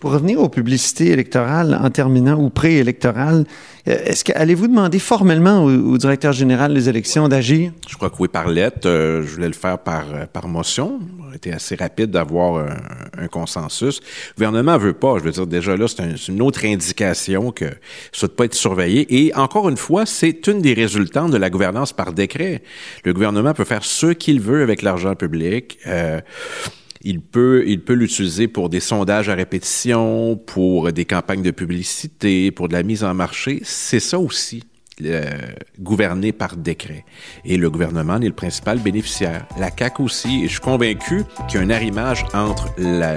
Pour 0.04 0.12
revenir 0.12 0.38
aux 0.38 0.50
publicités 0.50 1.06
électorales 1.06 1.80
en 1.82 1.88
terminant 1.88 2.38
ou 2.38 2.50
préélectorales, 2.50 3.46
euh, 3.88 3.96
est-ce 4.04 4.22
que 4.22 4.32
allez-vous 4.34 4.68
demander 4.68 4.98
formellement 4.98 5.64
au, 5.64 5.70
au 5.70 5.96
directeur 5.96 6.34
général 6.34 6.74
des 6.74 6.90
élections 6.90 7.26
d'agir? 7.26 7.72
Je 7.88 7.96
crois 7.96 8.10
que 8.10 8.16
oui, 8.18 8.28
par 8.28 8.48
lettre. 8.48 8.86
Euh, 8.86 9.22
je 9.22 9.34
voulais 9.34 9.46
le 9.46 9.54
faire 9.54 9.78
par, 9.78 10.04
euh, 10.12 10.26
par 10.30 10.46
motion. 10.46 11.00
Été 11.34 11.54
assez 11.54 11.74
rapide 11.74 12.10
d'avoir 12.10 12.56
un, 12.56 12.76
un, 13.16 13.28
consensus. 13.28 14.00
Le 14.36 14.44
gouvernement 14.44 14.76
veut 14.76 14.92
pas. 14.92 15.16
Je 15.16 15.24
veux 15.24 15.30
dire, 15.30 15.46
déjà 15.46 15.74
là, 15.74 15.88
c'est 15.88 16.02
un, 16.02 16.16
une 16.28 16.42
autre 16.42 16.66
indication 16.66 17.50
que 17.50 17.70
ça 18.12 18.26
ne 18.26 18.32
pas 18.32 18.44
être 18.44 18.54
surveillé. 18.54 19.06
Et 19.08 19.34
encore 19.34 19.70
une 19.70 19.78
fois, 19.78 20.04
c'est 20.04 20.46
une 20.48 20.60
des 20.60 20.74
résultantes 20.74 21.30
de 21.30 21.38
la 21.38 21.48
gouvernance 21.48 21.94
par 21.94 22.12
décret. 22.12 22.62
Le 23.06 23.14
gouvernement 23.14 23.54
peut 23.54 23.64
faire 23.64 23.84
ce 23.84 24.08
qu'il 24.08 24.42
veut 24.42 24.62
avec 24.62 24.82
l'argent 24.82 25.14
public. 25.14 25.78
Euh, 25.86 26.20
il 27.04 27.20
peut, 27.20 27.62
il 27.66 27.82
peut 27.82 27.92
l'utiliser 27.92 28.48
pour 28.48 28.70
des 28.70 28.80
sondages 28.80 29.28
à 29.28 29.34
répétition, 29.34 30.36
pour 30.36 30.92
des 30.92 31.04
campagnes 31.04 31.42
de 31.42 31.50
publicité, 31.50 32.50
pour 32.50 32.68
de 32.68 32.72
la 32.72 32.82
mise 32.82 33.04
en 33.04 33.14
marché. 33.14 33.60
C'est 33.62 34.00
ça 34.00 34.18
aussi. 34.18 34.64
Euh, 35.04 35.28
gouverné 35.80 36.30
par 36.30 36.56
décret. 36.56 37.04
Et 37.44 37.56
le 37.56 37.68
gouvernement 37.68 38.20
est 38.20 38.28
le 38.28 38.32
principal 38.32 38.78
bénéficiaire. 38.78 39.44
La 39.58 39.70
CAQ 39.76 40.02
aussi. 40.02 40.44
Et 40.44 40.46
je 40.46 40.52
suis 40.52 40.60
convaincu 40.60 41.24
qu'il 41.48 41.58
y 41.58 41.62
a 41.62 41.66
un 41.66 41.70
arrimage 41.70 42.24
entre 42.32 42.68
la, 42.78 43.16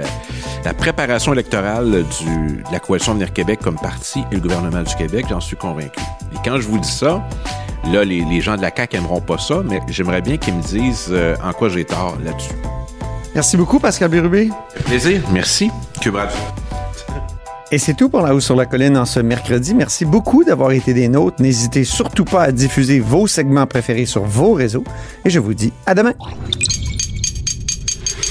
la 0.64 0.74
préparation 0.74 1.32
électorale 1.32 2.04
du, 2.18 2.56
de 2.56 2.72
la 2.72 2.80
Coalition 2.80 3.14
Venir 3.14 3.32
Québec 3.32 3.60
comme 3.62 3.76
parti 3.76 4.24
et 4.32 4.34
le 4.34 4.40
gouvernement 4.40 4.82
du 4.82 4.94
Québec. 4.96 5.26
J'en 5.28 5.40
suis 5.40 5.56
convaincu. 5.56 6.00
Et 6.32 6.36
quand 6.44 6.58
je 6.60 6.66
vous 6.66 6.80
dis 6.80 6.90
ça, 6.90 7.24
Là, 7.92 8.04
les, 8.04 8.40
gens 8.40 8.56
de 8.56 8.60
la 8.60 8.74
CAQ 8.74 8.96
aimeront 8.96 9.20
pas 9.20 9.38
ça, 9.38 9.62
mais 9.64 9.80
j'aimerais 9.88 10.20
bien 10.20 10.36
qu'ils 10.36 10.54
me 10.54 10.62
disent 10.62 11.08
euh, 11.10 11.36
en 11.42 11.52
quoi 11.52 11.68
j'ai 11.68 11.84
tort 11.84 12.18
là-dessus. 12.22 12.52
Merci 13.38 13.56
beaucoup, 13.56 13.78
Pascal 13.78 14.10
Bérubé. 14.10 14.50
Plaisir. 14.84 15.22
Merci. 15.32 15.70
Cube 16.00 16.16
Radio. 16.16 16.36
Et 17.70 17.78
c'est 17.78 17.94
tout 17.94 18.08
pour 18.08 18.20
La 18.20 18.34
Haut 18.34 18.40
sur 18.40 18.56
la 18.56 18.66
Colline 18.66 18.96
en 18.96 19.04
ce 19.04 19.20
mercredi. 19.20 19.76
Merci 19.76 20.04
beaucoup 20.04 20.42
d'avoir 20.42 20.72
été 20.72 20.92
des 20.92 21.06
nôtres. 21.06 21.40
N'hésitez 21.40 21.84
surtout 21.84 22.24
pas 22.24 22.42
à 22.42 22.50
diffuser 22.50 22.98
vos 22.98 23.28
segments 23.28 23.68
préférés 23.68 24.06
sur 24.06 24.24
vos 24.24 24.54
réseaux. 24.54 24.82
Et 25.24 25.30
je 25.30 25.38
vous 25.38 25.54
dis 25.54 25.72
à 25.86 25.94
demain. 25.94 26.14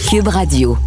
Cube 0.10 0.28
Radio. 0.28 0.78